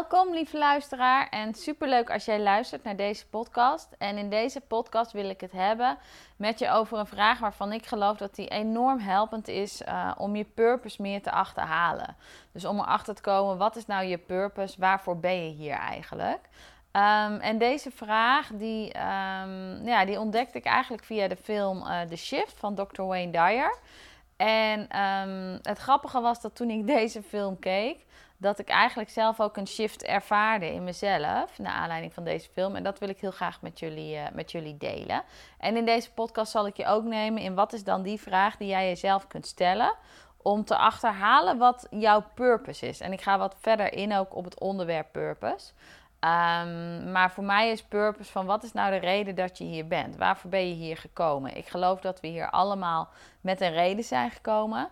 Welkom 0.00 0.34
lieve 0.34 0.58
luisteraar 0.58 1.28
en 1.28 1.54
superleuk 1.54 2.10
als 2.10 2.24
jij 2.24 2.40
luistert 2.40 2.82
naar 2.82 2.96
deze 2.96 3.28
podcast. 3.28 3.88
En 3.98 4.18
in 4.18 4.30
deze 4.30 4.60
podcast 4.60 5.12
wil 5.12 5.28
ik 5.28 5.40
het 5.40 5.52
hebben 5.52 5.98
met 6.36 6.58
je 6.58 6.70
over 6.70 6.98
een 6.98 7.06
vraag 7.06 7.38
waarvan 7.38 7.72
ik 7.72 7.86
geloof 7.86 8.16
dat 8.16 8.34
die 8.34 8.48
enorm 8.48 8.98
helpend 8.98 9.48
is 9.48 9.82
uh, 9.82 10.10
om 10.18 10.36
je 10.36 10.44
purpose 10.44 11.02
meer 11.02 11.22
te 11.22 11.30
achterhalen. 11.30 12.16
Dus 12.52 12.64
om 12.64 12.78
erachter 12.78 13.14
te 13.14 13.22
komen, 13.22 13.58
wat 13.58 13.76
is 13.76 13.86
nou 13.86 14.04
je 14.04 14.18
purpose? 14.18 14.80
Waarvoor 14.80 15.18
ben 15.18 15.44
je 15.44 15.50
hier 15.50 15.76
eigenlijk? 15.76 16.48
Um, 16.92 17.40
en 17.40 17.58
deze 17.58 17.90
vraag, 17.90 18.50
die, 18.52 18.86
um, 18.86 19.86
ja, 19.86 20.04
die 20.04 20.20
ontdekte 20.20 20.58
ik 20.58 20.64
eigenlijk 20.64 21.04
via 21.04 21.28
de 21.28 21.36
film 21.36 21.78
uh, 21.78 22.00
The 22.00 22.16
Shift 22.16 22.58
van 22.58 22.74
Dr. 22.74 23.02
Wayne 23.02 23.32
Dyer. 23.32 23.78
En 24.36 25.00
um, 25.00 25.58
het 25.62 25.78
grappige 25.78 26.20
was 26.20 26.40
dat 26.40 26.54
toen 26.54 26.70
ik 26.70 26.86
deze 26.96 27.22
film 27.22 27.58
keek, 27.58 28.08
dat 28.40 28.58
ik 28.58 28.68
eigenlijk 28.68 29.10
zelf 29.10 29.40
ook 29.40 29.56
een 29.56 29.66
shift 29.66 30.02
ervaarde 30.02 30.72
in 30.72 30.84
mezelf. 30.84 31.58
Naar 31.58 31.72
aanleiding 31.72 32.14
van 32.14 32.24
deze 32.24 32.48
film. 32.52 32.76
En 32.76 32.82
dat 32.82 32.98
wil 32.98 33.08
ik 33.08 33.20
heel 33.20 33.30
graag 33.30 33.62
met 33.62 33.78
jullie, 33.78 34.16
uh, 34.16 34.22
met 34.32 34.52
jullie 34.52 34.76
delen. 34.76 35.22
En 35.58 35.76
in 35.76 35.84
deze 35.84 36.12
podcast 36.12 36.52
zal 36.52 36.66
ik 36.66 36.76
je 36.76 36.86
ook 36.86 37.04
nemen 37.04 37.42
in 37.42 37.54
wat 37.54 37.72
is 37.72 37.84
dan 37.84 38.02
die 38.02 38.20
vraag 38.20 38.56
die 38.56 38.68
jij 38.68 38.88
jezelf 38.88 39.26
kunt 39.26 39.46
stellen. 39.46 39.94
Om 40.42 40.64
te 40.64 40.76
achterhalen 40.76 41.58
wat 41.58 41.86
jouw 41.90 42.24
purpose 42.34 42.88
is. 42.88 43.00
En 43.00 43.12
ik 43.12 43.20
ga 43.20 43.38
wat 43.38 43.56
verder 43.58 43.92
in 43.92 44.14
ook 44.14 44.34
op 44.36 44.44
het 44.44 44.60
onderwerp 44.60 45.12
purpose. 45.12 45.72
Um, 46.24 47.12
maar 47.12 47.30
voor 47.30 47.44
mij 47.44 47.70
is 47.70 47.82
purpose 47.82 48.32
van 48.32 48.46
wat 48.46 48.62
is 48.62 48.72
nou 48.72 48.90
de 48.90 49.06
reden 49.06 49.34
dat 49.34 49.58
je 49.58 49.64
hier 49.64 49.86
bent? 49.86 50.16
Waarvoor 50.16 50.50
ben 50.50 50.68
je 50.68 50.74
hier 50.74 50.96
gekomen? 50.96 51.56
Ik 51.56 51.68
geloof 51.68 52.00
dat 52.00 52.20
we 52.20 52.26
hier 52.26 52.50
allemaal 52.50 53.08
met 53.40 53.60
een 53.60 53.72
reden 53.72 54.04
zijn 54.04 54.30
gekomen. 54.30 54.88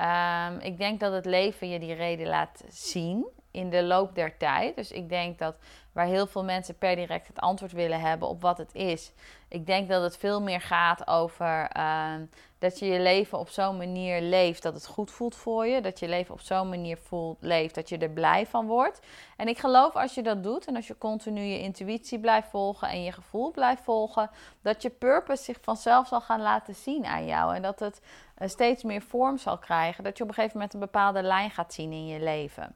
Um, 0.00 0.58
ik 0.60 0.78
denk 0.78 1.00
dat 1.00 1.12
het 1.12 1.24
leven 1.24 1.68
je 1.68 1.78
die 1.78 1.94
reden 1.94 2.26
laat 2.26 2.64
zien 2.68 3.26
in 3.50 3.70
de 3.70 3.82
loop 3.82 4.14
der 4.14 4.36
tijd. 4.36 4.76
Dus 4.76 4.90
ik 4.90 5.08
denk 5.08 5.38
dat 5.38 5.56
waar 5.92 6.06
heel 6.06 6.26
veel 6.26 6.44
mensen 6.44 6.78
per 6.78 6.96
direct 6.96 7.26
het 7.26 7.38
antwoord 7.38 7.72
willen 7.72 8.00
hebben 8.00 8.28
op 8.28 8.40
wat 8.40 8.58
het 8.58 8.74
is. 8.74 9.12
Ik 9.48 9.66
denk 9.66 9.88
dat 9.88 10.02
het 10.02 10.16
veel 10.16 10.42
meer 10.42 10.60
gaat 10.60 11.06
over 11.06 11.70
uh, 11.76 12.12
dat 12.58 12.78
je 12.78 12.86
je 12.86 13.00
leven 13.00 13.38
op 13.38 13.48
zo'n 13.48 13.76
manier 13.76 14.20
leeft 14.20 14.62
dat 14.62 14.74
het 14.74 14.86
goed 14.86 15.10
voelt 15.10 15.34
voor 15.34 15.66
je. 15.66 15.80
Dat 15.80 15.98
je 15.98 16.08
leven 16.08 16.34
op 16.34 16.40
zo'n 16.40 16.68
manier 16.68 16.96
voelt, 16.96 17.38
leeft 17.40 17.74
dat 17.74 17.88
je 17.88 17.98
er 17.98 18.10
blij 18.10 18.46
van 18.46 18.66
wordt. 18.66 19.00
En 19.36 19.48
ik 19.48 19.58
geloof 19.58 19.96
als 19.96 20.14
je 20.14 20.22
dat 20.22 20.42
doet 20.42 20.66
en 20.66 20.76
als 20.76 20.86
je 20.86 20.98
continu 20.98 21.40
je 21.40 21.60
intuïtie 21.60 22.18
blijft 22.18 22.48
volgen 22.48 22.88
en 22.88 23.02
je 23.02 23.12
gevoel 23.12 23.50
blijft 23.50 23.82
volgen, 23.82 24.30
dat 24.62 24.82
je 24.82 24.90
purpose 24.90 25.42
zich 25.42 25.58
vanzelf 25.62 26.06
zal 26.06 26.20
gaan 26.20 26.40
laten 26.40 26.74
zien 26.74 27.06
aan 27.06 27.26
jou. 27.26 27.54
En 27.54 27.62
dat 27.62 27.80
het 27.80 28.00
uh, 28.38 28.48
steeds 28.48 28.82
meer 28.82 29.02
vorm 29.02 29.38
zal 29.38 29.58
krijgen. 29.58 30.04
Dat 30.04 30.16
je 30.16 30.22
op 30.22 30.28
een 30.28 30.34
gegeven 30.34 30.56
moment 30.56 30.74
een 30.74 30.80
bepaalde 30.80 31.22
lijn 31.22 31.50
gaat 31.50 31.74
zien 31.74 31.92
in 31.92 32.06
je 32.06 32.20
leven. 32.20 32.74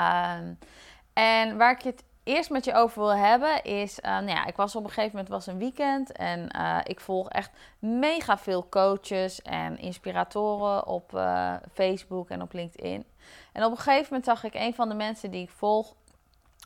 Um, 0.00 0.58
en 1.12 1.56
waar 1.56 1.72
ik 1.72 1.82
het 1.82 2.04
eerst 2.22 2.50
met 2.50 2.64
je 2.64 2.74
over 2.74 3.00
wil 3.00 3.16
hebben 3.16 3.62
is, 3.62 3.98
uh, 3.98 4.10
nou 4.10 4.28
ja, 4.28 4.46
ik 4.46 4.56
was 4.56 4.76
op 4.76 4.84
een 4.84 4.88
gegeven 4.88 5.10
moment 5.10 5.28
was 5.28 5.46
een 5.46 5.58
weekend 5.58 6.12
en 6.12 6.56
uh, 6.56 6.78
ik 6.82 7.00
volg 7.00 7.28
echt 7.28 7.50
mega 7.78 8.38
veel 8.38 8.68
coaches 8.68 9.42
en 9.42 9.78
inspiratoren 9.78 10.86
op 10.86 11.12
uh, 11.14 11.54
Facebook 11.72 12.28
en 12.28 12.42
op 12.42 12.52
LinkedIn. 12.52 13.04
En 13.52 13.64
op 13.64 13.70
een 13.70 13.76
gegeven 13.76 14.04
moment 14.04 14.24
zag 14.24 14.44
ik 14.44 14.54
een 14.54 14.74
van 14.74 14.88
de 14.88 14.94
mensen 14.94 15.30
die 15.30 15.42
ik 15.42 15.50
volg, 15.50 15.94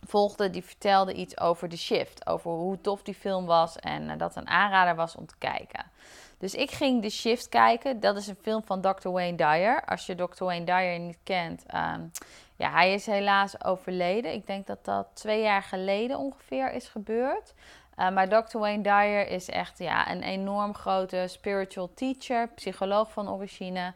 volgde, 0.06 0.50
die 0.50 0.64
vertelde 0.64 1.14
iets 1.14 1.40
over 1.40 1.68
The 1.68 1.78
Shift, 1.78 2.26
over 2.26 2.50
hoe 2.50 2.80
tof 2.80 3.02
die 3.02 3.14
film 3.14 3.46
was 3.46 3.76
en 3.76 4.18
dat 4.18 4.36
een 4.36 4.48
aanrader 4.48 4.94
was 4.94 5.16
om 5.16 5.26
te 5.26 5.38
kijken. 5.38 5.92
Dus 6.38 6.54
ik 6.54 6.70
ging 6.70 7.02
The 7.02 7.08
Shift 7.08 7.48
kijken. 7.48 8.00
Dat 8.00 8.16
is 8.16 8.26
een 8.26 8.38
film 8.42 8.62
van 8.64 8.80
Dr. 8.80 9.08
Wayne 9.08 9.36
Dyer. 9.36 9.84
Als 9.84 10.06
je 10.06 10.14
Dr. 10.14 10.44
Wayne 10.44 10.64
Dyer 10.64 10.98
niet 10.98 11.18
kent, 11.22 11.64
um, 11.74 12.10
ja, 12.56 12.70
hij 12.70 12.92
is 12.92 13.06
helaas 13.06 13.65
overleden. 13.65 14.32
Ik 14.32 14.47
denk 14.47 14.66
dat 14.66 14.84
dat 14.84 15.06
twee 15.15 15.42
jaar 15.42 15.62
geleden 15.62 16.19
ongeveer 16.19 16.72
is 16.72 16.88
gebeurd. 16.88 17.54
Uh, 17.97 18.10
maar 18.10 18.28
Dr. 18.28 18.59
Wayne 18.59 18.82
Dyer 18.82 19.28
is 19.28 19.48
echt 19.48 19.78
ja, 19.78 20.10
een 20.10 20.22
enorm 20.22 20.75
grote 20.75 21.25
spiritual 21.28 21.94
teacher, 21.94 22.48
psycholoog 22.48 23.12
van 23.12 23.31
origine. 23.31 23.87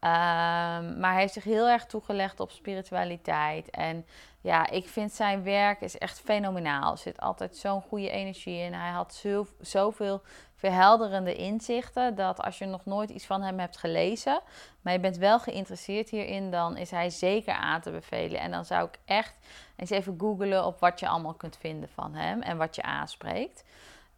Um, 0.00 0.98
maar 0.98 1.12
hij 1.12 1.20
heeft 1.20 1.32
zich 1.32 1.44
heel 1.44 1.68
erg 1.68 1.86
toegelegd 1.86 2.40
op 2.40 2.50
spiritualiteit. 2.50 3.70
En 3.70 4.06
ja, 4.40 4.70
ik 4.70 4.88
vind 4.88 5.12
zijn 5.12 5.42
werk 5.42 5.80
is 5.80 5.98
echt 5.98 6.20
fenomenaal. 6.20 6.92
Er 6.92 6.98
zit 6.98 7.20
altijd 7.20 7.56
zo'n 7.56 7.82
goede 7.82 8.10
energie 8.10 8.58
in. 8.58 8.72
Hij 8.72 8.90
had 8.90 9.14
zo, 9.14 9.46
zoveel 9.60 10.22
verhelderende 10.58 11.34
inzichten. 11.34 12.14
Dat 12.14 12.42
als 12.42 12.58
je 12.58 12.66
nog 12.66 12.84
nooit 12.84 13.10
iets 13.10 13.26
van 13.26 13.42
hem 13.42 13.58
hebt 13.58 13.76
gelezen, 13.76 14.40
maar 14.80 14.92
je 14.92 15.00
bent 15.00 15.16
wel 15.16 15.38
geïnteresseerd 15.38 16.08
hierin, 16.10 16.50
dan 16.50 16.76
is 16.76 16.90
hij 16.90 17.10
zeker 17.10 17.54
aan 17.54 17.80
te 17.80 17.90
bevelen. 17.90 18.40
En 18.40 18.50
dan 18.50 18.64
zou 18.64 18.88
ik 18.88 18.98
echt 19.04 19.34
eens 19.76 19.90
even 19.90 20.16
googlen 20.18 20.64
op 20.64 20.80
wat 20.80 21.00
je 21.00 21.08
allemaal 21.08 21.34
kunt 21.34 21.56
vinden 21.56 21.88
van 21.88 22.14
hem 22.14 22.42
en 22.42 22.56
wat 22.56 22.74
je 22.74 22.82
aanspreekt. 22.82 23.64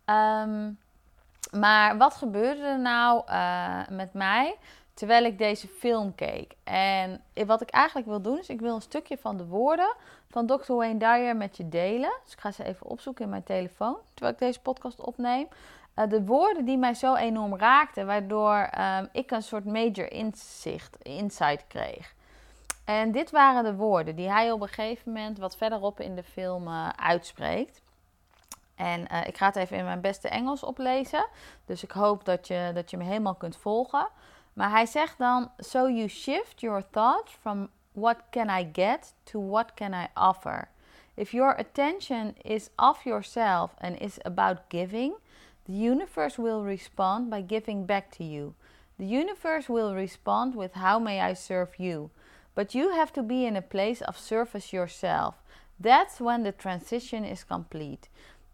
Um, 0.07 0.79
maar 1.51 1.97
wat 1.97 2.15
gebeurde 2.15 2.63
er 2.63 2.81
nou 2.81 3.23
uh, 3.29 3.89
met 3.89 4.13
mij? 4.13 4.57
terwijl 5.01 5.25
ik 5.25 5.39
deze 5.39 5.69
film 5.69 6.15
keek. 6.15 6.55
En 6.65 7.23
wat 7.47 7.61
ik 7.61 7.71
eigenlijk 7.71 8.09
wil 8.09 8.21
doen, 8.21 8.39
is 8.39 8.49
ik 8.49 8.61
wil 8.61 8.75
een 8.75 8.83
stukje 8.83 9.19
van 9.19 9.37
de 9.37 9.47
woorden 9.47 9.95
van 10.31 10.47
Dr. 10.47 10.73
Wayne 10.73 10.99
Dyer 10.99 11.37
met 11.37 11.57
je 11.57 11.69
delen. 11.69 12.13
Dus 12.25 12.33
ik 12.33 12.41
ga 12.41 12.51
ze 12.51 12.65
even 12.65 12.87
opzoeken 12.87 13.25
in 13.25 13.31
mijn 13.31 13.43
telefoon, 13.43 13.97
terwijl 14.11 14.33
ik 14.33 14.39
deze 14.39 14.61
podcast 14.61 15.01
opneem. 15.01 15.49
Uh, 16.01 16.09
de 16.09 16.25
woorden 16.25 16.65
die 16.65 16.79
mij 16.79 16.95
zo 16.95 17.15
enorm 17.15 17.57
raakten, 17.57 18.07
waardoor 18.07 18.71
um, 18.79 19.09
ik 19.13 19.31
een 19.31 19.43
soort 19.43 19.65
major 19.65 20.13
inzicht, 20.13 20.97
insight 21.03 21.67
kreeg. 21.67 22.15
En 22.85 23.13
dit 23.13 23.31
waren 23.31 23.65
de 23.65 23.75
woorden 23.75 24.17
die 24.17 24.31
hij 24.31 24.51
op 24.51 24.61
een 24.61 24.69
gegeven 24.69 25.13
moment 25.13 25.39
wat 25.39 25.57
verderop 25.57 26.01
in 26.01 26.15
de 26.15 26.23
film 26.23 26.69
uh, 26.69 26.89
uitspreekt. 26.89 27.83
En 28.75 29.01
uh, 29.13 29.27
ik 29.27 29.37
ga 29.37 29.47
het 29.47 29.57
even 29.57 29.77
in 29.77 29.85
mijn 29.85 30.01
beste 30.01 30.29
Engels 30.29 30.63
oplezen. 30.63 31.27
Dus 31.65 31.83
ik 31.83 31.91
hoop 31.91 32.25
dat 32.25 32.47
je, 32.47 32.71
dat 32.75 32.91
je 32.91 32.97
me 32.97 33.05
helemaal 33.05 33.35
kunt 33.35 33.57
volgen. 33.57 34.09
Maar 34.53 34.71
hij 34.71 34.87
zegt 34.87 35.19
dan: 35.19 35.51
So 35.59 35.89
you 35.89 36.09
shift 36.09 36.61
your 36.61 36.85
thoughts 36.91 37.33
from 37.41 37.69
what 37.93 38.17
can 38.31 38.49
I 38.49 38.71
get 38.73 39.15
to 39.23 39.49
what 39.49 39.75
can 39.75 39.93
I 39.93 40.07
offer. 40.15 40.69
If 41.15 41.31
your 41.31 41.57
attention 41.57 42.35
is 42.43 42.71
off 42.77 43.05
yourself 43.05 43.75
and 43.79 44.01
is 44.01 44.23
about 44.23 44.59
giving, 44.69 45.15
the 45.71 45.77
universe 45.77 46.37
will 46.37 46.65
respond 46.65 47.31
by 47.31 47.43
giving 47.43 47.87
back 47.87 48.11
to 48.11 48.25
you. 48.25 48.55
The 48.99 49.07
universe 49.07 49.69
will 49.69 49.95
respond 49.95 50.57
with 50.57 50.73
how 50.75 50.99
may 50.99 51.21
I 51.21 51.35
serve 51.35 51.79
you. 51.79 52.11
But 52.57 52.75
you 52.75 52.91
have 52.91 53.13
to 53.13 53.23
be 53.23 53.47
in 53.47 53.55
a 53.55 53.63
place 53.63 54.01
of 54.01 54.19
service 54.19 54.73
yourself. 54.73 55.37
That's 55.79 56.21
when 56.21 56.43
the 56.43 56.51
transition 56.51 57.25
is 57.25 57.45
complete. 57.45 58.09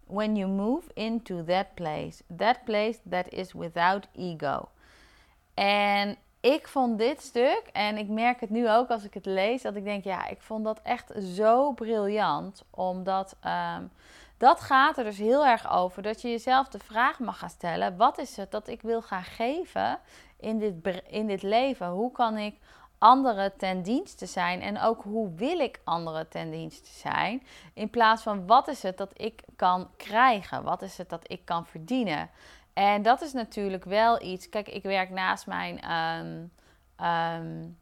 When 0.06 0.36
you 0.36 0.46
move 0.46 0.92
into 0.94 1.42
that 1.44 1.74
place, 1.74 2.22
that 2.28 2.66
place 2.66 2.98
that 3.06 3.32
is 3.32 3.54
without 3.54 4.08
ego. 4.14 4.68
En 5.54 6.16
ik 6.40 6.68
vond 6.68 6.98
dit 6.98 7.22
stuk, 7.22 7.62
en 7.72 7.96
ik 7.96 8.08
merk 8.08 8.40
het 8.40 8.50
nu 8.50 8.70
ook 8.70 8.88
als 8.88 9.04
ik 9.04 9.14
het 9.14 9.26
lees, 9.26 9.62
dat 9.62 9.76
ik 9.76 9.84
denk, 9.84 10.04
ja, 10.04 10.28
ik 10.28 10.40
vond 10.40 10.64
dat 10.64 10.80
echt 10.82 11.12
zo 11.36 11.72
briljant. 11.72 12.64
Omdat 12.70 13.36
um, 13.44 13.90
dat 14.36 14.60
gaat 14.60 14.98
er 14.98 15.04
dus 15.04 15.18
heel 15.18 15.46
erg 15.46 15.70
over 15.70 16.02
dat 16.02 16.22
je 16.22 16.30
jezelf 16.30 16.68
de 16.68 16.78
vraag 16.78 17.18
mag 17.18 17.38
gaan 17.38 17.50
stellen: 17.50 17.96
wat 17.96 18.18
is 18.18 18.36
het 18.36 18.50
dat 18.50 18.68
ik 18.68 18.82
wil 18.82 19.02
gaan 19.02 19.24
geven 19.24 19.98
in 20.36 20.58
dit, 20.58 21.02
in 21.08 21.26
dit 21.26 21.42
leven? 21.42 21.88
Hoe 21.88 22.12
kan 22.12 22.36
ik 22.36 22.54
anderen 22.98 23.56
ten 23.56 23.82
dienste 23.82 24.26
zijn 24.26 24.60
en 24.60 24.80
ook 24.80 25.02
hoe 25.02 25.34
wil 25.34 25.58
ik 25.58 25.80
anderen 25.84 26.28
ten 26.28 26.50
dienste 26.50 26.90
zijn? 26.90 27.42
In 27.74 27.90
plaats 27.90 28.22
van 28.22 28.46
wat 28.46 28.68
is 28.68 28.82
het 28.82 28.96
dat 28.96 29.10
ik 29.14 29.42
kan 29.56 29.90
krijgen? 29.96 30.62
Wat 30.62 30.82
is 30.82 30.98
het 30.98 31.08
dat 31.08 31.30
ik 31.30 31.44
kan 31.44 31.66
verdienen? 31.66 32.30
En 32.72 33.02
dat 33.02 33.22
is 33.22 33.32
natuurlijk 33.32 33.84
wel 33.84 34.22
iets. 34.22 34.48
Kijk, 34.48 34.68
ik 34.68 34.82
werk 34.82 35.10
naast 35.10 35.46
mijn 35.46 35.92
um, 35.92 36.52
um, 37.06 37.78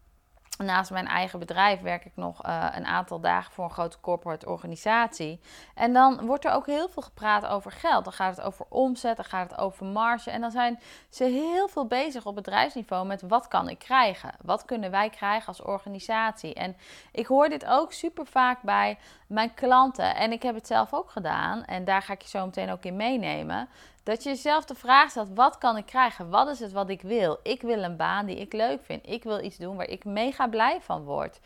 Naast 0.59 0.91
mijn 0.91 1.07
eigen 1.07 1.39
bedrijf 1.39 1.81
werk 1.81 2.05
ik 2.05 2.13
nog 2.15 2.47
uh, 2.47 2.67
een 2.73 2.87
aantal 2.87 3.21
dagen 3.21 3.53
voor 3.53 3.65
een 3.65 3.71
grote 3.71 4.01
corporate 4.01 4.49
organisatie. 4.49 5.41
En 5.75 5.93
dan 5.93 6.27
wordt 6.27 6.45
er 6.45 6.53
ook 6.53 6.67
heel 6.67 6.89
veel 6.89 7.03
gepraat 7.03 7.47
over 7.47 7.73
geld. 7.73 8.05
Dan 8.05 8.13
gaat 8.13 8.37
het 8.37 8.47
over 8.47 8.67
omzet, 8.69 9.17
dan 9.17 9.25
gaat 9.25 9.51
het 9.51 9.61
over 9.61 9.87
marge. 9.87 10.31
En 10.31 10.41
dan 10.41 10.51
zijn 10.51 10.81
ze 11.09 11.25
heel 11.25 11.69
veel 11.69 11.87
bezig 11.87 12.27
op 12.27 12.35
bedrijfsniveau 12.35 13.07
met 13.07 13.23
wat 13.23 13.49
kan 13.49 13.69
ik 13.69 13.79
krijgen? 13.79 14.35
Wat 14.43 14.65
kunnen 14.65 14.91
wij 14.91 15.11
krijgen 15.11 15.47
als 15.47 15.63
organisatie? 15.63 16.55
En 16.55 16.77
ik 17.13 17.27
hoor 17.27 17.49
dit 17.49 17.67
ook 17.67 17.93
super 17.93 18.27
vaak 18.27 18.63
bij 18.63 18.99
mijn 19.27 19.55
klanten. 19.55 20.17
En 20.17 20.33
ik 20.33 20.43
heb 20.43 20.55
het 20.55 20.67
zelf 20.67 20.95
ook 20.95 21.11
gedaan. 21.11 21.65
En 21.65 21.85
daar 21.85 22.03
ga 22.03 22.13
ik 22.13 22.23
je 22.23 22.29
zo 22.29 22.45
meteen 22.45 22.71
ook 22.71 22.85
in 22.85 22.97
meenemen. 22.97 23.69
Dat 24.05 24.23
je 24.23 24.29
jezelf 24.29 24.65
de 24.65 24.75
vraag 24.75 25.11
stelt: 25.11 25.29
wat 25.35 25.59
kan 25.59 25.77
ik 25.77 25.87
krijgen? 25.87 26.31
Wat 26.31 26.49
is 26.49 26.61
het 26.61 26.73
wat 26.73 26.89
ik 26.89 27.03
wil? 27.03 27.39
Ik 27.43 27.63
wil 27.63 27.83
een 27.83 27.97
baan 27.97 28.27
die 28.27 28.37
ik 28.37 28.53
leuk 28.53 28.85
vind. 28.85 29.09
Ik 29.09 29.23
wil 29.23 29.45
iets 29.45 29.57
doen 29.57 29.77
waar 29.77 29.89
ik 29.89 30.05
mega 30.05 30.49
blij 30.49 30.81
van 30.81 31.05
word. 31.05 31.41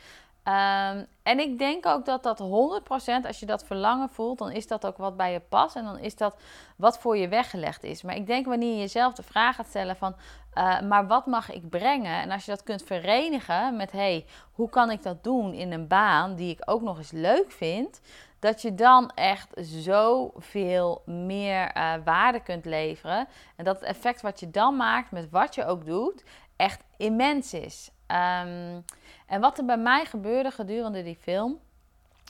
Um, 0.49 1.07
en 1.23 1.39
ik 1.39 1.59
denk 1.59 1.87
ook 1.87 2.05
dat 2.05 2.23
dat 2.23 2.41
100%, 2.41 3.27
als 3.27 3.41
je 3.41 3.47
dat 3.47 3.65
verlangen 3.65 4.09
voelt, 4.09 4.39
dan 4.39 4.51
is 4.51 4.67
dat 4.67 4.87
ook 4.87 4.97
wat 4.97 5.17
bij 5.17 5.33
je 5.33 5.41
past. 5.41 5.77
En 5.77 5.85
dan 5.85 5.99
is 5.99 6.17
dat 6.17 6.37
wat 6.77 6.99
voor 6.99 7.17
je 7.17 7.29
weggelegd 7.29 7.85
is. 7.85 8.03
Maar 8.03 8.17
ik 8.17 8.27
denk 8.27 8.47
wanneer 8.47 8.73
je 8.73 8.79
jezelf 8.79 9.15
de 9.15 9.23
vraag 9.23 9.57
gaat 9.57 9.67
stellen 9.67 9.97
van, 9.97 10.15
uh, 10.55 10.81
maar 10.81 11.07
wat 11.07 11.27
mag 11.27 11.51
ik 11.51 11.69
brengen? 11.69 12.21
En 12.23 12.31
als 12.31 12.45
je 12.45 12.51
dat 12.51 12.63
kunt 12.63 12.83
verenigen 12.83 13.77
met, 13.77 13.93
hey, 13.93 14.27
hoe 14.53 14.69
kan 14.69 14.91
ik 14.91 15.03
dat 15.03 15.25
doen 15.25 15.53
in 15.53 15.73
een 15.73 15.87
baan 15.87 16.35
die 16.35 16.51
ik 16.51 16.63
ook 16.65 16.83
nog 16.83 16.99
eens 16.99 17.11
leuk 17.11 17.51
vind? 17.51 18.01
Dat 18.39 18.63
je 18.63 18.75
dan 18.75 19.11
echt 19.15 19.49
zoveel 19.57 21.03
meer 21.07 21.77
uh, 21.77 21.95
waarde 22.05 22.41
kunt 22.41 22.65
leveren. 22.65 23.29
En 23.57 23.65
dat 23.65 23.81
het 23.81 23.89
effect 23.89 24.23
wat 24.23 24.41
je 24.41 24.51
dan 24.51 24.77
maakt 24.77 25.11
met 25.11 25.31
wat 25.31 25.55
je 25.55 25.65
ook 25.65 25.85
doet, 25.85 26.25
echt 26.57 26.83
immens 26.97 27.55
is. 27.55 27.91
Um, 28.07 28.85
en 29.27 29.41
wat 29.41 29.59
er 29.59 29.65
bij 29.65 29.79
mij 29.79 30.05
gebeurde 30.05 30.51
gedurende 30.51 31.03
die 31.03 31.19
film. 31.21 31.59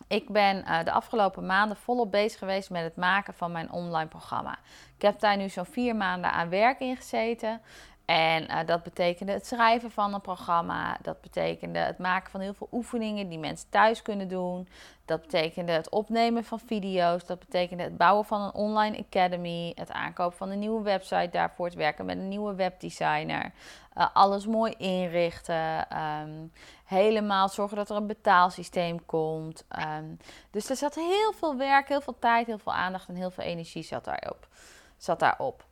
Ik 0.08 0.28
ben 0.28 0.56
uh, 0.56 0.84
de 0.84 0.90
afgelopen 0.90 1.46
maanden 1.46 1.76
volop 1.76 2.10
bezig 2.10 2.38
geweest 2.38 2.70
met 2.70 2.82
het 2.82 2.96
maken 2.96 3.34
van 3.34 3.52
mijn 3.52 3.72
online 3.72 4.08
programma. 4.08 4.58
Ik 4.96 5.02
heb 5.02 5.20
daar 5.20 5.36
nu 5.36 5.48
zo'n 5.48 5.64
vier 5.64 5.96
maanden 5.96 6.32
aan 6.32 6.48
werk 6.48 6.80
in 6.80 6.96
gezeten. 6.96 7.60
En 8.08 8.50
uh, 8.50 8.58
dat 8.66 8.82
betekende 8.82 9.32
het 9.32 9.46
schrijven 9.46 9.90
van 9.90 10.14
een 10.14 10.20
programma. 10.20 10.98
Dat 11.02 11.20
betekende 11.20 11.78
het 11.78 11.98
maken 11.98 12.30
van 12.30 12.40
heel 12.40 12.54
veel 12.54 12.68
oefeningen 12.72 13.28
die 13.28 13.38
mensen 13.38 13.70
thuis 13.70 14.02
kunnen 14.02 14.28
doen. 14.28 14.68
Dat 15.04 15.20
betekende 15.20 15.72
het 15.72 15.88
opnemen 15.88 16.44
van 16.44 16.58
video's. 16.58 17.26
Dat 17.26 17.38
betekende 17.38 17.82
het 17.82 17.96
bouwen 17.96 18.24
van 18.24 18.40
een 18.40 18.54
online 18.54 18.98
academy. 18.98 19.72
Het 19.74 19.92
aankopen 19.92 20.38
van 20.38 20.50
een 20.50 20.58
nieuwe 20.58 20.82
website 20.82 21.28
daarvoor. 21.30 21.66
Het 21.66 21.74
werken 21.74 22.04
met 22.04 22.16
een 22.16 22.28
nieuwe 22.28 22.54
webdesigner. 22.54 23.52
Uh, 23.96 24.06
alles 24.12 24.46
mooi 24.46 24.74
inrichten. 24.78 25.86
Um, 25.98 26.52
helemaal 26.84 27.48
zorgen 27.48 27.76
dat 27.76 27.90
er 27.90 27.96
een 27.96 28.06
betaalsysteem 28.06 29.06
komt. 29.06 29.64
Um, 29.98 30.18
dus 30.50 30.70
er 30.70 30.76
zat 30.76 30.94
heel 30.94 31.32
veel 31.32 31.56
werk, 31.56 31.88
heel 31.88 32.00
veel 32.00 32.18
tijd, 32.18 32.46
heel 32.46 32.58
veel 32.58 32.74
aandacht 32.74 33.08
en 33.08 33.14
heel 33.14 33.30
veel 33.30 33.44
energie 33.44 33.82
zat 33.82 34.04
daarop. 34.04 34.48
Zat 34.96 35.18
daarop. 35.18 35.67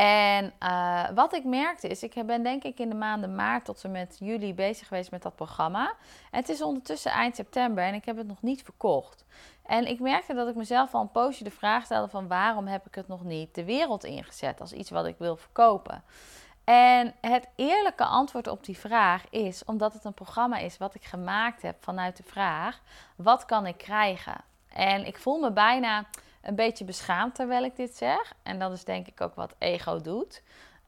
En 0.00 0.52
uh, 0.62 1.08
wat 1.14 1.34
ik 1.34 1.44
merkte 1.44 1.88
is, 1.88 2.02
ik 2.02 2.26
ben 2.26 2.42
denk 2.42 2.62
ik 2.62 2.78
in 2.78 2.88
de 2.88 2.94
maanden 2.94 3.34
maart 3.34 3.64
tot 3.64 3.84
en 3.84 3.90
met 3.90 4.16
juli 4.18 4.54
bezig 4.54 4.88
geweest 4.88 5.10
met 5.10 5.22
dat 5.22 5.36
programma. 5.36 5.94
En 6.30 6.38
het 6.38 6.48
is 6.48 6.62
ondertussen 6.62 7.10
eind 7.10 7.36
september 7.36 7.84
en 7.84 7.94
ik 7.94 8.04
heb 8.04 8.16
het 8.16 8.26
nog 8.26 8.42
niet 8.42 8.62
verkocht. 8.62 9.24
En 9.66 9.86
ik 9.86 10.00
merkte 10.00 10.34
dat 10.34 10.48
ik 10.48 10.54
mezelf 10.54 10.94
al 10.94 11.00
een 11.00 11.10
poosje 11.10 11.44
de 11.44 11.50
vraag 11.50 11.84
stelde 11.84 12.08
van 12.08 12.28
waarom 12.28 12.66
heb 12.66 12.86
ik 12.86 12.94
het 12.94 13.08
nog 13.08 13.24
niet 13.24 13.54
de 13.54 13.64
wereld 13.64 14.04
ingezet 14.04 14.60
als 14.60 14.72
iets 14.72 14.90
wat 14.90 15.06
ik 15.06 15.18
wil 15.18 15.36
verkopen. 15.36 16.02
En 16.64 17.14
het 17.20 17.48
eerlijke 17.56 18.04
antwoord 18.04 18.46
op 18.46 18.64
die 18.64 18.78
vraag 18.78 19.24
is 19.30 19.64
omdat 19.64 19.92
het 19.92 20.04
een 20.04 20.14
programma 20.14 20.58
is 20.58 20.78
wat 20.78 20.94
ik 20.94 21.04
gemaakt 21.04 21.62
heb 21.62 21.76
vanuit 21.84 22.16
de 22.16 22.22
vraag: 22.26 22.80
wat 23.16 23.44
kan 23.44 23.66
ik 23.66 23.76
krijgen? 23.78 24.40
En 24.68 25.06
ik 25.06 25.18
voel 25.18 25.38
me 25.38 25.52
bijna 25.52 26.06
een 26.42 26.54
beetje 26.54 26.84
beschaamd 26.84 27.34
terwijl 27.34 27.64
ik 27.64 27.76
dit 27.76 27.96
zeg. 27.96 28.32
En 28.42 28.58
dat 28.58 28.72
is 28.72 28.84
denk 28.84 29.06
ik 29.06 29.20
ook 29.20 29.34
wat 29.34 29.54
ego 29.58 30.00
doet. 30.00 30.42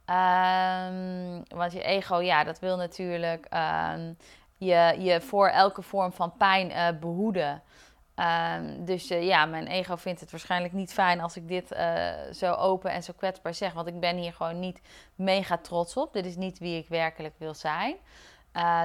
Um, 0.07 1.43
want 1.49 1.73
je 1.73 1.83
ego, 1.83 2.21
ja, 2.21 2.45
dat 2.45 2.59
wil 2.59 2.77
natuurlijk 2.77 3.47
um, 3.95 4.17
je, 4.57 4.97
je 4.99 5.21
voor 5.21 5.49
elke 5.49 5.83
vorm 5.83 6.13
van 6.13 6.33
pijn 6.37 6.71
uh, 6.71 7.01
behoeden. 7.01 7.63
Um, 8.17 8.85
dus 8.85 9.11
uh, 9.11 9.27
ja, 9.27 9.47
mijn 9.47 9.67
ego 9.67 9.97
vindt 9.97 10.21
het 10.21 10.31
waarschijnlijk 10.31 10.73
niet 10.73 10.93
fijn 10.93 11.21
als 11.21 11.37
ik 11.37 11.49
dit 11.49 11.73
uh, 11.73 12.11
zo 12.33 12.53
open 12.53 12.91
en 12.91 13.03
zo 13.03 13.13
kwetsbaar 13.17 13.55
zeg. 13.55 13.73
Want 13.73 13.89
ik 13.89 14.01
ben 14.01 14.17
hier 14.17 14.33
gewoon 14.33 14.61
niet 14.61 14.81
mega 15.15 15.57
trots 15.57 15.97
op. 15.97 16.13
Dit 16.13 16.27
is 16.27 16.37
niet 16.37 16.59
wie 16.59 16.79
ik 16.79 16.89
werkelijk 16.89 17.35
wil 17.39 17.55
zijn. 17.55 17.97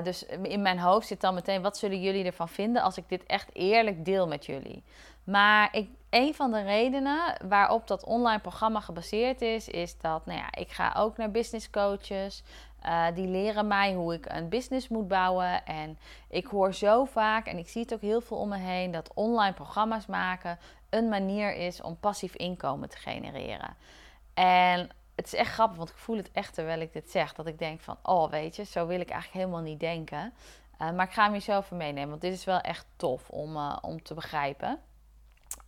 Dus 0.04 0.26
in 0.26 0.62
mijn 0.62 0.80
hoofd 0.80 1.08
zit 1.08 1.22
dan 1.22 1.34
meteen, 1.34 1.62
wat 1.62 1.78
zullen 1.78 2.02
jullie 2.02 2.26
ervan 2.26 2.50
vinden 2.50 2.82
als 2.82 2.98
ik 2.98 3.10
dit 3.10 3.26
echt 3.26 3.50
eerlijk 3.54 4.06
deel 4.06 4.28
met 4.28 4.46
jullie? 4.46 4.84
Maar 5.24 5.76
ik, 5.76 5.90
een 6.10 6.36
van 6.36 6.52
de 6.52 6.62
redenen 6.62 7.38
waarop 7.48 7.88
dat 7.88 8.04
online 8.04 8.40
programma 8.40 8.80
gebaseerd 8.80 9.42
is, 9.42 9.68
is 9.68 9.98
dat 9.98 10.26
nou 10.26 10.40
ja, 10.40 10.48
ik 10.52 10.72
ga 10.72 10.94
ook 10.98 11.18
naar 11.18 11.32
business 11.32 11.70
coaches. 11.70 12.44
Uh, 12.86 13.06
die 13.14 13.28
leren 13.28 13.68
mij 13.68 13.94
hoe 13.94 14.14
ik 14.14 14.26
een 14.30 14.50
business 14.50 14.88
moet 14.88 15.08
bouwen. 15.08 15.66
En 15.66 15.98
ik 16.30 16.46
hoor 16.46 16.74
zo 16.74 17.06
vaak, 17.06 17.48
en 17.48 17.58
ik 17.58 17.70
zie 17.70 17.82
het 17.82 17.94
ook 17.94 18.02
heel 18.02 18.22
veel 18.22 18.38
om 18.38 18.50
me 18.50 18.58
heen, 18.58 18.92
dat 18.92 19.14
online 19.14 19.54
programma's 19.54 20.06
maken 20.06 20.60
een 20.90 21.10
manier 21.10 21.56
is 21.56 21.82
om 21.82 22.00
passief 22.00 22.36
inkomen 22.36 22.90
te 22.90 22.98
genereren. 22.98 23.76
En 24.34 24.90
het 25.16 25.26
is 25.26 25.34
echt 25.34 25.52
grappig, 25.52 25.78
want 25.78 25.90
ik 25.90 25.98
voel 25.98 26.18
het 26.18 26.32
echt 26.32 26.54
terwijl 26.54 26.80
ik 26.80 26.94
dit 26.94 27.12
zeg. 27.12 27.34
Dat 27.34 27.48
ik 27.48 27.60
denk 27.60 27.82
van, 27.82 27.98
oh 28.04 28.30
weet 28.30 28.56
je, 28.56 28.64
zo 28.64 28.88
wil 28.88 29.00
ik 29.00 29.10
eigenlijk 29.10 29.44
helemaal 29.44 29.66
niet 29.66 29.80
denken. 29.80 30.34
Uh, 30.82 30.92
maar 30.92 31.06
ik 31.06 31.14
ga 31.14 31.32
hem 31.32 31.64
voor 31.64 31.78
meenemen, 31.78 32.10
want 32.10 32.22
dit 32.22 32.34
is 32.34 32.44
wel 32.44 32.60
echt 32.60 32.86
tof 32.96 33.30
om, 33.30 33.56
uh, 33.56 33.78
om 33.82 34.04
te 34.04 34.14
begrijpen. 34.14 34.80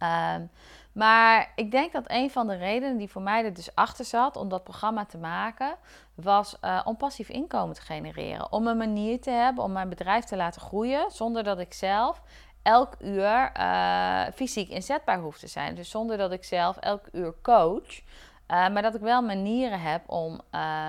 Um, 0.03 0.49
maar 0.91 1.51
ik 1.55 1.71
denk 1.71 1.91
dat 1.91 2.03
een 2.07 2.31
van 2.31 2.47
de 2.47 2.55
redenen 2.55 2.97
die 2.97 3.09
voor 3.09 3.21
mij 3.21 3.45
er 3.45 3.53
dus 3.53 3.75
achter 3.75 4.05
zat 4.05 4.35
om 4.35 4.49
dat 4.49 4.63
programma 4.63 5.05
te 5.05 5.17
maken, 5.17 5.75
was 6.15 6.57
uh, 6.61 6.81
om 6.83 6.97
passief 6.97 7.29
inkomen 7.29 7.75
te 7.75 7.81
genereren. 7.81 8.51
Om 8.51 8.67
een 8.67 8.77
manier 8.77 9.21
te 9.21 9.29
hebben 9.29 9.63
om 9.63 9.71
mijn 9.71 9.89
bedrijf 9.89 10.23
te 10.23 10.35
laten 10.35 10.61
groeien 10.61 11.11
zonder 11.11 11.43
dat 11.43 11.59
ik 11.59 11.73
zelf 11.73 12.21
elk 12.61 12.95
uur 12.99 13.51
uh, 13.57 14.23
fysiek 14.35 14.69
inzetbaar 14.69 15.19
hoef 15.19 15.37
te 15.37 15.47
zijn. 15.47 15.75
Dus 15.75 15.89
zonder 15.89 16.17
dat 16.17 16.31
ik 16.31 16.43
zelf 16.43 16.77
elk 16.77 17.05
uur 17.11 17.33
coach, 17.41 17.99
uh, 17.99 18.03
maar 18.47 18.81
dat 18.81 18.95
ik 18.95 19.01
wel 19.01 19.21
manieren 19.21 19.81
heb 19.81 20.09
om, 20.09 20.41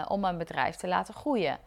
om 0.09 0.21
mijn 0.21 0.39
bedrijf 0.39 0.77
te 0.77 0.89
laten 0.89 1.15
groeien. 1.15 1.59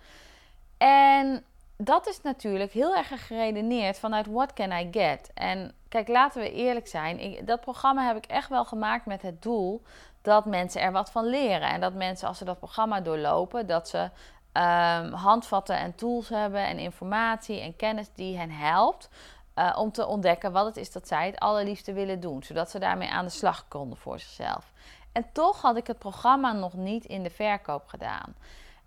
En 0.77 1.43
dat 1.77 2.07
is 2.07 2.21
natuurlijk 2.21 2.71
heel 2.71 2.95
erg 2.95 3.27
geredeneerd 3.27 3.99
vanuit 3.99 4.27
what 4.27 4.53
can 4.53 4.71
I 4.71 4.87
get? 4.91 5.31
En 5.33 5.73
kijk, 5.93 6.07
laten 6.07 6.41
we 6.41 6.51
eerlijk 6.51 6.87
zijn. 6.87 7.19
Ik, 7.19 7.47
dat 7.47 7.61
programma 7.61 8.05
heb 8.05 8.17
ik 8.17 8.25
echt 8.25 8.49
wel 8.49 8.65
gemaakt 8.65 9.05
met 9.05 9.21
het 9.21 9.41
doel 9.41 9.81
dat 10.21 10.45
mensen 10.45 10.81
er 10.81 10.91
wat 10.91 11.11
van 11.11 11.25
leren. 11.25 11.69
En 11.69 11.81
dat 11.81 11.93
mensen 11.93 12.27
als 12.27 12.37
ze 12.37 12.45
dat 12.45 12.57
programma 12.57 13.01
doorlopen, 13.01 13.67
dat 13.67 13.89
ze 13.89 13.99
um, 14.01 15.13
handvatten 15.13 15.77
en 15.77 15.95
tools 15.95 16.29
hebben 16.29 16.65
en 16.65 16.79
informatie 16.79 17.59
en 17.59 17.75
kennis 17.75 18.13
die 18.13 18.37
hen 18.37 18.51
helpt. 18.51 19.09
Uh, 19.55 19.75
om 19.79 19.91
te 19.91 20.05
ontdekken 20.05 20.51
wat 20.51 20.65
het 20.65 20.77
is 20.77 20.91
dat 20.91 21.07
zij 21.07 21.25
het 21.25 21.39
allerliefste 21.39 21.93
willen 21.93 22.19
doen. 22.19 22.43
Zodat 22.43 22.69
ze 22.69 22.79
daarmee 22.79 23.09
aan 23.09 23.25
de 23.25 23.31
slag 23.31 23.67
konden 23.67 23.97
voor 23.97 24.19
zichzelf. 24.19 24.71
En 25.11 25.25
toch 25.31 25.61
had 25.61 25.77
ik 25.77 25.87
het 25.87 25.99
programma 25.99 26.51
nog 26.51 26.73
niet 26.73 27.05
in 27.05 27.23
de 27.23 27.29
verkoop 27.29 27.87
gedaan. 27.87 28.35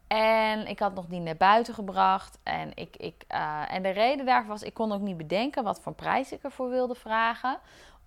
En 0.07 0.67
ik 0.67 0.79
had 0.79 0.95
nog 0.95 1.09
niet 1.09 1.23
naar 1.23 1.37
buiten 1.37 1.75
gebracht. 1.75 2.39
En, 2.43 2.71
ik, 2.75 2.97
ik, 2.97 3.25
uh, 3.33 3.73
en 3.73 3.83
de 3.83 3.91
reden 3.91 4.27
daarvoor 4.27 4.51
was, 4.51 4.63
ik 4.63 4.75
kon 4.75 4.93
ook 4.93 5.01
niet 5.01 5.17
bedenken 5.17 5.65
wat 5.65 5.81
voor 5.81 5.95
prijs 5.95 6.33
ik 6.33 6.43
ervoor 6.43 6.69
wilde 6.71 6.95
vragen. 6.95 7.59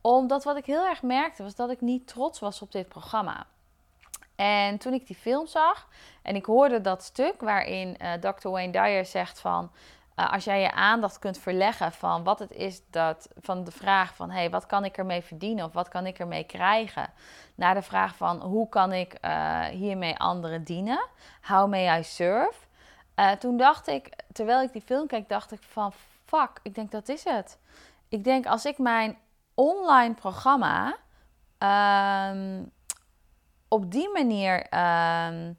Omdat 0.01 0.43
wat 0.43 0.57
ik 0.57 0.65
heel 0.65 0.85
erg 0.85 1.01
merkte, 1.01 1.43
was 1.43 1.55
dat 1.55 1.69
ik 1.69 1.81
niet 1.81 2.07
trots 2.07 2.39
was 2.39 2.61
op 2.61 2.71
dit 2.71 2.89
programma. 2.89 3.45
En 4.35 4.77
toen 4.77 4.93
ik 4.93 5.07
die 5.07 5.15
film 5.15 5.47
zag 5.47 5.87
en 6.21 6.35
ik 6.35 6.45
hoorde 6.45 6.81
dat 6.81 7.03
stuk 7.03 7.41
waarin 7.41 7.97
uh, 8.01 8.13
Dr. 8.13 8.49
Wayne 8.49 8.71
Dyer 8.71 9.05
zegt 9.05 9.39
van... 9.39 9.71
Uh, 10.19 10.33
als 10.33 10.43
jij 10.43 10.61
je 10.61 10.71
aandacht 10.71 11.19
kunt 11.19 11.37
verleggen 11.37 11.91
van 11.91 12.23
wat 12.23 12.39
het 12.39 12.51
is 12.51 12.81
dat, 12.89 13.29
van 13.37 13.63
de 13.63 13.71
vraag 13.71 14.15
van 14.15 14.31
hey, 14.31 14.49
wat 14.49 14.65
kan 14.65 14.85
ik 14.85 14.97
ermee 14.97 15.21
verdienen 15.21 15.65
of 15.65 15.73
wat 15.73 15.87
kan 15.87 16.05
ik 16.05 16.19
ermee 16.19 16.43
krijgen, 16.43 17.09
naar 17.55 17.73
de 17.73 17.81
vraag 17.81 18.15
van 18.15 18.41
hoe 18.41 18.69
kan 18.69 18.93
ik 18.93 19.17
uh, 19.21 19.63
hiermee 19.63 20.17
anderen 20.17 20.63
dienen, 20.63 21.07
how 21.41 21.69
may 21.69 21.99
I 21.99 22.03
serve. 22.03 22.53
Uh, 23.15 23.31
toen 23.31 23.57
dacht 23.57 23.87
ik, 23.87 24.15
terwijl 24.31 24.61
ik 24.61 24.71
die 24.71 24.81
film 24.81 25.07
keek, 25.07 25.29
dacht 25.29 25.51
ik 25.51 25.61
van 25.61 25.93
fuck, 26.25 26.59
ik 26.63 26.75
denk 26.75 26.91
dat 26.91 27.09
is 27.09 27.23
het. 27.23 27.59
Ik 28.07 28.23
denk 28.23 28.45
als 28.45 28.65
ik 28.65 28.77
mijn 28.77 29.17
online 29.53 30.13
programma 30.13 30.95
um, 32.29 32.71
op 33.67 33.91
die 33.91 34.09
manier 34.09 34.55
um, 35.27 35.57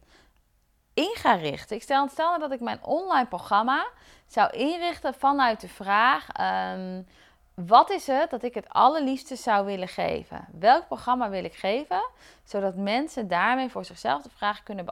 in 0.94 1.14
ga 1.14 1.32
richten. 1.32 1.76
Ik 1.76 1.82
stel, 1.82 2.08
stel 2.08 2.38
dat 2.38 2.52
ik 2.52 2.60
mijn 2.60 2.84
online 2.84 3.26
programma 3.26 3.86
zou 4.32 4.50
inrichten 4.50 5.14
vanuit 5.14 5.60
de 5.60 5.68
vraag: 5.68 6.26
um, 6.76 7.06
wat 7.66 7.90
is 7.90 8.06
het 8.06 8.30
dat 8.30 8.42
ik 8.42 8.54
het 8.54 8.68
allerliefste 8.68 9.36
zou 9.36 9.66
willen 9.66 9.88
geven? 9.88 10.46
Welk 10.58 10.86
programma 10.86 11.30
wil 11.30 11.44
ik 11.44 11.54
geven? 11.54 12.02
Zodat 12.44 12.76
mensen 12.76 13.28
daarmee 13.28 13.68
voor 13.68 13.84
zichzelf 13.84 14.22
de 14.22 14.30
vraag 14.36 14.62
kunnen 14.62 14.84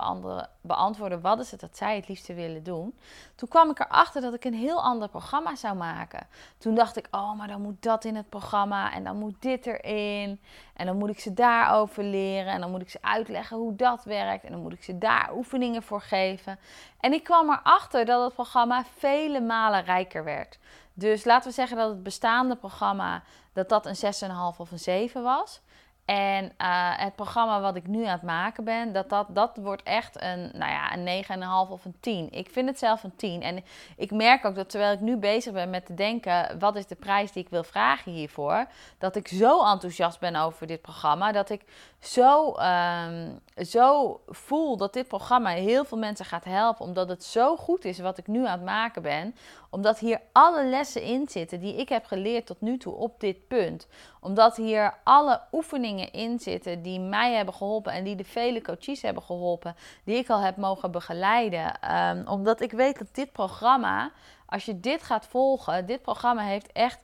beantwoorden: 0.60 1.20
wat 1.20 1.38
is 1.40 1.50
het 1.50 1.60
dat 1.60 1.76
zij 1.76 1.96
het 1.96 2.08
liefste 2.08 2.34
willen 2.34 2.62
doen? 2.62 2.98
Toen 3.34 3.48
kwam 3.48 3.70
ik 3.70 3.78
erachter 3.78 4.20
dat 4.20 4.34
ik 4.34 4.44
een 4.44 4.54
heel 4.54 4.82
ander 4.82 5.08
programma 5.08 5.56
zou 5.56 5.76
maken. 5.76 6.26
Toen 6.58 6.74
dacht 6.74 6.96
ik: 6.96 7.08
oh, 7.10 7.38
maar 7.38 7.48
dan 7.48 7.60
moet 7.60 7.82
dat 7.82 8.04
in 8.04 8.16
het 8.16 8.28
programma 8.28 8.92
en 8.92 9.04
dan 9.04 9.16
moet 9.16 9.42
dit 9.42 9.66
erin. 9.66 10.40
En 10.74 10.86
dan 10.86 10.96
moet 10.96 11.10
ik 11.10 11.20
ze 11.20 11.34
daarover 11.34 12.04
leren 12.04 12.52
en 12.52 12.60
dan 12.60 12.70
moet 12.70 12.82
ik 12.82 12.90
ze 12.90 12.98
uitleggen 13.00 13.56
hoe 13.56 13.76
dat 13.76 14.04
werkt. 14.04 14.44
En 14.44 14.52
dan 14.52 14.62
moet 14.62 14.72
ik 14.72 14.82
ze 14.82 14.98
daar 14.98 15.30
oefeningen 15.34 15.82
voor 15.82 16.00
geven. 16.00 16.58
En 17.00 17.12
ik 17.12 17.24
kwam 17.24 17.50
erachter 17.50 18.04
dat 18.04 18.24
het 18.24 18.34
programma 18.34 18.84
vele 18.96 19.40
malen 19.40 19.84
rijker 19.84 20.24
werd. 20.24 20.58
Dus 20.98 21.24
laten 21.24 21.48
we 21.48 21.54
zeggen 21.54 21.76
dat 21.76 21.88
het 21.88 22.02
bestaande 22.02 22.56
programma 22.56 23.22
dat 23.52 23.68
dat 23.68 23.86
een 23.86 24.30
6,5 24.54 24.58
of 24.58 24.70
een 24.70 24.78
7 24.78 25.22
was. 25.22 25.60
En 26.08 26.44
uh, 26.44 26.50
het 26.96 27.14
programma 27.14 27.60
wat 27.60 27.76
ik 27.76 27.86
nu 27.86 28.04
aan 28.04 28.12
het 28.12 28.22
maken 28.22 28.64
ben, 28.64 28.92
dat, 28.92 29.08
dat, 29.08 29.26
dat 29.28 29.56
wordt 29.56 29.82
echt 29.82 30.22
een, 30.22 30.50
nou 30.52 30.70
ja, 30.70 30.96
een 30.96 31.24
9,5 31.68 31.70
of 31.70 31.84
een 31.84 31.96
10. 32.00 32.28
Ik 32.30 32.50
vind 32.50 32.68
het 32.68 32.78
zelf 32.78 33.02
een 33.02 33.16
10. 33.16 33.42
En 33.42 33.64
ik 33.96 34.10
merk 34.10 34.44
ook 34.44 34.54
dat 34.54 34.70
terwijl 34.70 34.92
ik 34.92 35.00
nu 35.00 35.16
bezig 35.16 35.52
ben 35.52 35.70
met 35.70 35.86
te 35.86 35.94
denken, 35.94 36.58
wat 36.58 36.76
is 36.76 36.86
de 36.86 36.94
prijs 36.94 37.32
die 37.32 37.42
ik 37.42 37.50
wil 37.50 37.64
vragen 37.64 38.12
hiervoor, 38.12 38.66
dat 38.98 39.16
ik 39.16 39.28
zo 39.28 39.64
enthousiast 39.64 40.20
ben 40.20 40.36
over 40.36 40.66
dit 40.66 40.82
programma, 40.82 41.32
dat 41.32 41.50
ik 41.50 41.64
zo, 42.00 42.54
um, 42.58 43.40
zo 43.66 44.20
voel 44.26 44.76
dat 44.76 44.92
dit 44.92 45.08
programma 45.08 45.50
heel 45.50 45.84
veel 45.84 45.98
mensen 45.98 46.24
gaat 46.24 46.44
helpen, 46.44 46.84
omdat 46.84 47.08
het 47.08 47.24
zo 47.24 47.56
goed 47.56 47.84
is 47.84 47.98
wat 47.98 48.18
ik 48.18 48.26
nu 48.26 48.46
aan 48.46 48.58
het 48.58 48.64
maken 48.64 49.02
ben. 49.02 49.34
Omdat 49.70 49.98
hier 49.98 50.20
alle 50.32 50.64
lessen 50.64 51.02
in 51.02 51.28
zitten 51.28 51.60
die 51.60 51.74
ik 51.74 51.88
heb 51.88 52.04
geleerd 52.04 52.46
tot 52.46 52.60
nu 52.60 52.78
toe 52.78 52.94
op 52.94 53.20
dit 53.20 53.48
punt. 53.48 53.86
Omdat 54.20 54.56
hier 54.56 54.94
alle 55.04 55.40
oefeningen 55.52 55.97
in 56.06 56.38
zitten 56.38 56.82
die 56.82 57.00
mij 57.00 57.32
hebben 57.32 57.54
geholpen 57.54 57.92
en 57.92 58.04
die 58.04 58.16
de 58.16 58.24
vele 58.24 58.62
coaches 58.62 59.02
hebben 59.02 59.22
geholpen, 59.22 59.76
die 60.04 60.16
ik 60.16 60.30
al 60.30 60.40
heb 60.40 60.56
mogen 60.56 60.90
begeleiden. 60.90 61.94
Um, 61.94 62.26
omdat 62.26 62.60
ik 62.60 62.72
weet 62.72 62.98
dat 62.98 63.14
dit 63.14 63.32
programma, 63.32 64.10
als 64.46 64.64
je 64.64 64.80
dit 64.80 65.02
gaat 65.02 65.26
volgen, 65.26 65.86
dit 65.86 66.02
programma 66.02 66.42
heeft 66.42 66.72
echt 66.72 67.00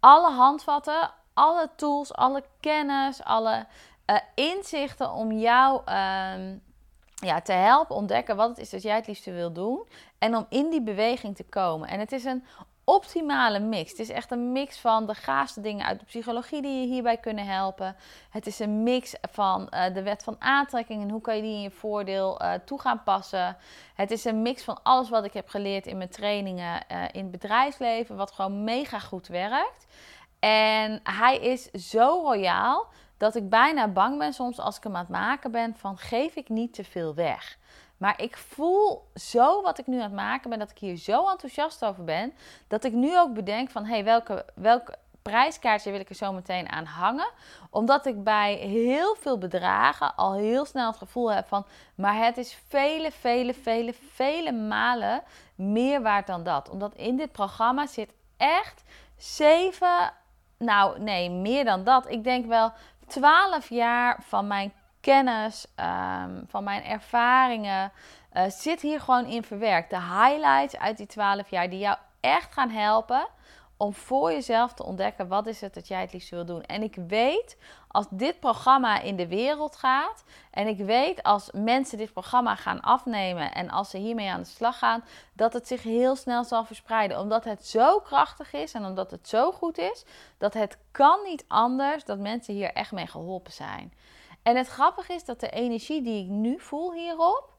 alle 0.00 0.30
handvatten, 0.30 1.10
alle 1.34 1.70
tools, 1.76 2.14
alle 2.14 2.44
kennis, 2.60 3.22
alle 3.22 3.66
uh, 4.06 4.16
inzichten 4.34 5.12
om 5.12 5.32
jou 5.32 5.80
uh, 5.88 6.56
ja, 7.14 7.40
te 7.42 7.52
helpen 7.52 7.96
ontdekken 7.96 8.36
wat 8.36 8.48
het 8.48 8.58
is 8.58 8.70
dat 8.70 8.82
jij 8.82 8.96
het 8.96 9.06
liefste 9.06 9.32
wil 9.32 9.52
doen. 9.52 9.86
En 10.18 10.36
om 10.36 10.46
in 10.48 10.70
die 10.70 10.82
beweging 10.82 11.36
te 11.36 11.44
komen. 11.44 11.88
En 11.88 12.00
het 12.00 12.12
is 12.12 12.24
een 12.24 12.44
optimale 12.88 13.58
mix. 13.58 13.90
Het 13.90 14.00
is 14.00 14.08
echt 14.08 14.30
een 14.30 14.52
mix 14.52 14.78
van 14.78 15.06
de 15.06 15.14
gaafste 15.14 15.60
dingen 15.60 15.86
uit 15.86 15.98
de 15.98 16.04
psychologie 16.04 16.62
die 16.62 16.80
je 16.80 16.86
hierbij 16.86 17.16
kunnen 17.16 17.46
helpen. 17.46 17.96
Het 18.30 18.46
is 18.46 18.58
een 18.58 18.82
mix 18.82 19.14
van 19.30 19.68
uh, 19.70 19.94
de 19.94 20.02
wet 20.02 20.22
van 20.22 20.36
aantrekking 20.38 21.02
en 21.02 21.10
hoe 21.10 21.20
kan 21.20 21.36
je 21.36 21.42
die 21.42 21.54
in 21.54 21.60
je 21.60 21.70
voordeel 21.70 22.42
uh, 22.42 22.52
toe 22.64 22.80
gaan 22.80 23.02
passen. 23.02 23.56
Het 23.94 24.10
is 24.10 24.24
een 24.24 24.42
mix 24.42 24.64
van 24.64 24.78
alles 24.82 25.08
wat 25.08 25.24
ik 25.24 25.32
heb 25.32 25.48
geleerd 25.48 25.86
in 25.86 25.96
mijn 25.96 26.08
trainingen 26.08 26.84
uh, 26.92 27.02
in 27.12 27.22
het 27.22 27.30
bedrijfsleven, 27.30 28.16
wat 28.16 28.32
gewoon 28.32 28.64
mega 28.64 28.98
goed 28.98 29.26
werkt. 29.26 29.86
En 30.38 31.00
hij 31.02 31.38
is 31.38 31.70
zo 31.70 32.20
royaal 32.24 32.86
dat 33.16 33.34
ik 33.34 33.48
bijna 33.48 33.88
bang 33.88 34.18
ben 34.18 34.32
soms 34.32 34.58
als 34.58 34.76
ik 34.76 34.82
hem 34.82 34.94
aan 34.94 35.00
het 35.00 35.10
maken 35.10 35.50
ben 35.50 35.74
van 35.76 35.98
geef 35.98 36.34
ik 36.34 36.48
niet 36.48 36.74
te 36.74 36.84
veel 36.84 37.14
weg. 37.14 37.58
Maar 37.98 38.22
ik 38.22 38.36
voel 38.36 39.08
zo 39.14 39.62
wat 39.62 39.78
ik 39.78 39.86
nu 39.86 39.96
aan 39.96 40.02
het 40.02 40.12
maken 40.12 40.50
ben, 40.50 40.58
dat 40.58 40.70
ik 40.70 40.78
hier 40.78 40.96
zo 40.96 41.28
enthousiast 41.28 41.84
over 41.84 42.04
ben, 42.04 42.32
dat 42.68 42.84
ik 42.84 42.92
nu 42.92 43.18
ook 43.18 43.34
bedenk 43.34 43.70
van 43.70 43.84
hé, 43.84 43.94
hey, 43.94 44.04
welke, 44.04 44.44
welke 44.54 44.96
prijskaartje 45.22 45.90
wil 45.90 46.00
ik 46.00 46.08
er 46.08 46.14
zo 46.14 46.32
meteen 46.32 46.68
aan 46.68 46.84
hangen. 46.84 47.30
Omdat 47.70 48.06
ik 48.06 48.24
bij 48.24 48.54
heel 48.54 49.14
veel 49.14 49.38
bedragen 49.38 50.14
al 50.14 50.34
heel 50.34 50.64
snel 50.64 50.86
het 50.86 50.96
gevoel 50.96 51.32
heb 51.32 51.48
van, 51.48 51.66
maar 51.94 52.24
het 52.24 52.36
is 52.36 52.58
vele, 52.68 53.10
vele, 53.10 53.54
vele, 53.54 53.94
vele 54.12 54.52
malen 54.52 55.22
meer 55.54 56.02
waard 56.02 56.26
dan 56.26 56.42
dat. 56.42 56.68
Omdat 56.68 56.94
in 56.94 57.16
dit 57.16 57.32
programma 57.32 57.86
zit 57.86 58.12
echt 58.36 58.82
zeven, 59.16 60.12
nou 60.58 61.00
nee, 61.00 61.30
meer 61.30 61.64
dan 61.64 61.84
dat. 61.84 62.10
Ik 62.10 62.24
denk 62.24 62.46
wel 62.46 62.72
12 63.06 63.68
jaar 63.68 64.22
van 64.22 64.46
mijn 64.46 64.72
kennis, 65.00 65.66
um, 65.76 66.44
van 66.48 66.64
mijn 66.64 66.84
ervaringen, 66.84 67.92
uh, 68.32 68.42
zit 68.48 68.80
hier 68.80 69.00
gewoon 69.00 69.26
in 69.26 69.42
verwerkt. 69.42 69.90
De 69.90 70.00
highlights 70.00 70.76
uit 70.76 70.96
die 70.96 71.06
12 71.06 71.50
jaar 71.50 71.70
die 71.70 71.78
jou 71.78 71.96
echt 72.20 72.52
gaan 72.52 72.70
helpen 72.70 73.26
om 73.78 73.94
voor 73.94 74.32
jezelf 74.32 74.72
te 74.72 74.84
ontdekken 74.84 75.28
wat 75.28 75.46
is 75.46 75.60
het 75.60 75.74
dat 75.74 75.88
jij 75.88 76.00
het 76.00 76.12
liefst 76.12 76.30
wil 76.30 76.44
doen. 76.44 76.62
En 76.62 76.82
ik 76.82 76.94
weet 77.06 77.56
als 77.88 78.06
dit 78.10 78.40
programma 78.40 79.00
in 79.00 79.16
de 79.16 79.28
wereld 79.28 79.76
gaat 79.76 80.24
en 80.50 80.66
ik 80.66 80.78
weet 80.78 81.22
als 81.22 81.50
mensen 81.52 81.98
dit 81.98 82.12
programma 82.12 82.54
gaan 82.54 82.80
afnemen 82.80 83.52
en 83.52 83.70
als 83.70 83.90
ze 83.90 83.98
hiermee 83.98 84.30
aan 84.30 84.40
de 84.40 84.46
slag 84.46 84.78
gaan, 84.78 85.04
dat 85.32 85.52
het 85.52 85.66
zich 85.66 85.82
heel 85.82 86.16
snel 86.16 86.44
zal 86.44 86.64
verspreiden. 86.64 87.18
Omdat 87.18 87.44
het 87.44 87.66
zo 87.66 88.00
krachtig 88.00 88.52
is 88.52 88.72
en 88.72 88.84
omdat 88.84 89.10
het 89.10 89.28
zo 89.28 89.52
goed 89.52 89.78
is, 89.78 90.04
dat 90.38 90.54
het 90.54 90.78
kan 90.90 91.18
niet 91.24 91.44
anders 91.48 92.04
dat 92.04 92.18
mensen 92.18 92.54
hier 92.54 92.72
echt 92.72 92.92
mee 92.92 93.06
geholpen 93.06 93.52
zijn. 93.52 93.92
En 94.42 94.56
het 94.56 94.68
grappige 94.68 95.12
is 95.12 95.24
dat 95.24 95.40
de 95.40 95.50
energie 95.50 96.02
die 96.02 96.24
ik 96.24 96.30
nu 96.30 96.60
voel 96.60 96.92
hierop, 96.92 97.56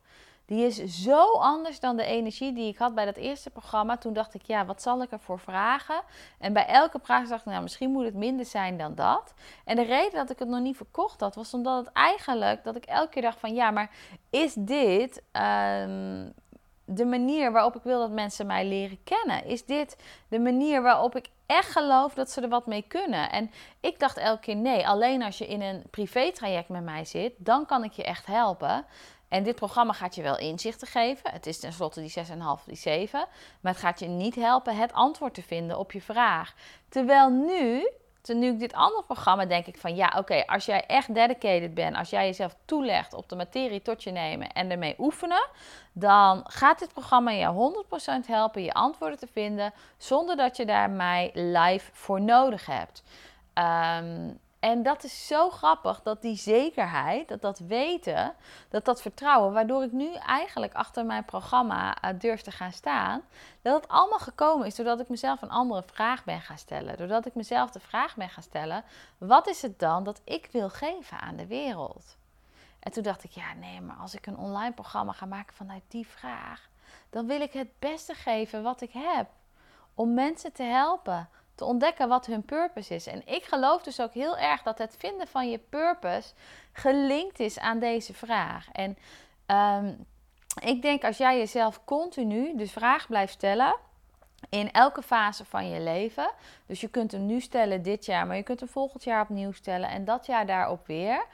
die 0.50 0.66
is 0.66 1.04
zo 1.04 1.32
anders 1.32 1.80
dan 1.80 1.98
de 1.98 2.04
energie 2.04 2.54
die 2.54 2.68
ik 2.68 2.78
had 2.78 2.96
bij 2.96 3.06
dat 3.06 3.16
eerste 3.16 3.50
programma. 3.50 3.98
Toen 3.98 4.14
dacht 4.14 4.34
ik, 4.34 4.42
ja, 4.42 4.66
wat 4.66 4.82
zal 4.82 5.02
ik 5.02 5.12
ervoor 5.12 5.40
vragen? 5.40 6.02
En 6.40 6.54
bij 6.54 6.66
elke 6.66 7.00
vraag 7.04 7.28
dacht 7.28 7.46
ik, 7.46 7.52
nou, 7.52 7.62
misschien 7.64 7.92
moet 7.92 8.06
het 8.06 8.14
minder 8.14 8.46
zijn 8.46 8.78
dan 8.78 8.96
dat. 8.96 9.34
En 9.66 9.76
de 9.76 9.82
reden 9.82 10.14
dat 10.14 10.30
ik 10.30 10.40
het 10.40 10.48
nog 10.48 10.60
niet 10.60 10.76
verkocht 10.78 11.20
had, 11.20 11.36
was 11.36 11.54
omdat 11.54 11.86
het 11.86 11.94
eigenlijk, 11.94 12.64
dat 12.64 12.76
ik 12.76 12.86
elke 12.86 13.10
keer 13.10 13.22
dacht 13.22 13.40
van, 13.40 13.54
ja, 13.54 13.72
maar 13.72 13.92
is 14.30 14.54
dit 14.54 15.24
um, 15.32 16.34
de 16.96 17.06
manier 17.06 17.52
waarop 17.52 17.76
ik 17.76 17.84
wil 17.84 18.00
dat 18.00 18.12
mensen 18.12 18.46
mij 18.46 18.66
leren 18.66 19.04
kennen? 19.04 19.46
Is 19.46 19.66
dit 19.66 19.98
de 20.28 20.40
manier 20.40 20.82
waarop 20.82 21.16
ik 21.16 21.30
echt 21.46 21.72
geloof 21.72 22.14
dat 22.14 22.32
ze 22.32 22.42
er 22.42 22.50
wat 22.50 22.66
mee 22.66 22.86
kunnen? 22.88 23.32
En 23.32 23.52
ik 23.80 24.00
dacht 24.00 24.18
elke 24.18 24.42
keer 24.42 24.56
nee, 24.56 24.88
alleen 24.88 25.24
als 25.24 25.38
je 25.38 25.48
in 25.48 25.62
een 25.62 25.84
privé-traject 25.90 26.70
met 26.70 26.84
mij 26.84 27.06
zit, 27.06 27.34
dan 27.38 27.66
kan 27.66 27.84
ik 27.84 27.92
je 27.92 28.04
echt 28.04 28.26
helpen. 28.26 28.86
En 29.28 29.44
dit 29.44 29.56
programma 29.56 29.94
gaat 29.94 30.16
je 30.16 30.22
wel 30.22 30.38
inzichten 30.38 30.88
geven. 30.88 31.32
Het 31.32 31.46
is 31.46 31.60
tenslotte 31.60 32.02
die 32.02 32.14
6,5, 32.18 32.66
die 32.66 32.76
7. 32.76 33.28
Maar 33.62 33.72
het 33.72 33.82
gaat 33.82 34.00
je 34.00 34.08
niet 34.08 34.36
helpen 34.36 34.76
het 34.76 34.94
antwoord 34.94 35.34
te 35.34 35.42
vinden 35.42 35.78
op 35.78 35.92
je 35.92 36.02
vraag. 36.02 36.54
Terwijl 36.90 37.30
nu, 37.30 37.90
nu 38.34 38.48
ik 38.48 38.60
dit 38.60 38.74
andere 38.74 39.04
programma, 39.04 39.46
denk 39.46 39.66
ik 39.66 39.78
van 39.78 39.96
ja, 39.96 40.14
oké, 40.18 40.46
als 40.46 40.66
jij 40.66 40.86
echt 40.86 41.14
dedicated 41.14 41.74
bent, 41.74 41.96
als 41.96 42.10
jij 42.10 42.26
jezelf 42.26 42.56
toelegt 42.66 43.14
op 43.14 43.30
de 43.30 43.36
materie 43.36 43.82
tot 43.82 44.04
je 44.04 44.12
nemen 44.12 44.52
en 44.52 44.72
ermee 44.72 44.96
oefenen, 44.98 45.48
dan 45.94 46.44
gaat 46.44 46.80
dit 46.80 46.94
programma 46.94 47.32
je 47.32 47.74
100% 48.24 48.28
helpen 48.28 48.64
je 48.64 48.74
antwoorden 48.74 49.20
te 49.20 49.28
vinden 49.28 49.74
zonder 49.98 50.36
dat 50.36 50.58
je 50.58 50.66
daar 50.66 50.90
mij 50.90 51.32
live 51.34 51.90
voor 51.94 52.22
nodig 52.22 52.66
hebt. 52.66 53.04
Um, 53.54 54.40
en 54.60 54.84
dat 54.84 55.04
is 55.04 55.28
zo 55.28 55.50
grappig 55.50 56.02
dat 56.02 56.22
die 56.22 56.36
zekerheid, 56.36 57.28
dat 57.28 57.42
dat 57.42 57.60
weten, 57.60 58.36
dat 58.70 58.86
dat 58.86 59.02
vertrouwen, 59.02 59.54
waardoor 59.54 59.84
ik 59.84 59.92
nu 59.92 60.14
eigenlijk 60.14 60.74
achter 60.74 61.06
mijn 61.06 61.26
programma 61.26 62.04
uh, 62.04 62.20
durf 62.20 62.42
te 62.42 62.52
gaan 62.52 62.72
staan, 62.72 63.22
dat 63.62 63.82
het 63.82 63.92
allemaal 63.92 64.20
gekomen 64.20 64.68
is 64.68 64.76
doordat 64.76 65.00
ik 65.00 65.10
mezelf 65.10 65.42
een 65.42 65.50
andere 65.50 65.84
vraag 65.84 66.24
ben 66.24 66.42
gaan 66.42 66.58
stellen. 66.58 66.98
Doordat 66.98 67.26
ik 67.26 67.36
mezelf 67.36 67.72
de 67.72 67.80
vraag 67.80 68.16
ben 68.16 68.30
gaan 68.30 68.44
stellen: 68.44 68.84
wat 69.18 69.48
is 69.48 69.62
het 69.62 69.80
dan 69.80 70.04
dat 70.04 70.22
ik 70.24 70.50
wil 70.52 70.70
geven 70.70 71.20
aan 71.20 71.36
de 71.36 71.48
wereld? 71.48 72.18
En 72.80 72.92
toen 72.92 73.04
dacht 73.04 73.24
ik: 73.24 73.32
ja, 73.32 73.54
nee, 73.54 73.82
maar 73.82 73.96
als 73.96 74.16
ik 74.16 74.26
een 74.26 74.38
online 74.38 74.74
programma 74.74 75.12
ga 75.12 75.26
maken 75.26 75.56
vanuit 75.56 75.84
die 75.88 76.08
vraag, 76.08 76.70
dan 77.10 77.28
wil 77.28 77.42
ik 77.42 77.54
het 77.54 77.80
beste 77.80 78.14
geven 78.14 78.64
wat 78.64 78.82
ik 78.82 78.92
heb 78.94 79.28
om 79.94 80.14
mensen 80.14 80.54
te 80.54 80.64
helpen 80.64 81.30
te 81.60 81.66
ontdekken 81.66 82.08
wat 82.08 82.26
hun 82.26 82.44
purpose 82.44 82.96
is. 82.96 83.08
En 83.08 83.28
ik 83.28 83.44
geloof 83.44 83.82
dus 83.82 84.02
ook 84.02 84.14
heel 84.14 84.38
erg 84.38 84.64
dat 84.64 84.78
het 84.78 84.96
vinden 84.98 85.28
van 85.28 85.50
je 85.50 85.58
purpose 85.58 86.34
gelinkt 86.72 87.40
is 87.40 87.60
aan 87.60 87.80
deze 87.80 88.14
vraag. 88.14 88.68
En 88.72 88.98
um, 89.48 90.06
ik 90.62 90.82
denk 90.82 91.04
als 91.04 91.18
jij 91.18 91.38
jezelf 91.38 91.84
continu 91.86 92.56
de 92.56 92.68
vraag 92.68 93.08
blijft 93.08 93.34
stellen. 93.34 93.76
In 94.50 94.72
elke 94.72 95.02
fase 95.02 95.46
van 95.46 95.70
je 95.70 95.80
leven. 95.80 96.32
Dus 96.66 96.82
je 96.82 96.88
kunt 96.88 97.12
hem 97.12 97.26
nu 97.26 97.42
stellen 97.42 97.82
dit 97.82 98.06
jaar, 98.06 98.28
maar 98.28 98.36
je 98.36 98.44
kunt 98.44 98.60
hem 98.60 98.70
volgend 98.70 99.04
jaar 99.04 99.22
opnieuw 99.22 99.52
stellen 99.52 99.90
en 99.90 100.06
dat 100.06 100.26
jaar 100.26 100.46
daarop 100.46 100.88
weer. 100.88 101.26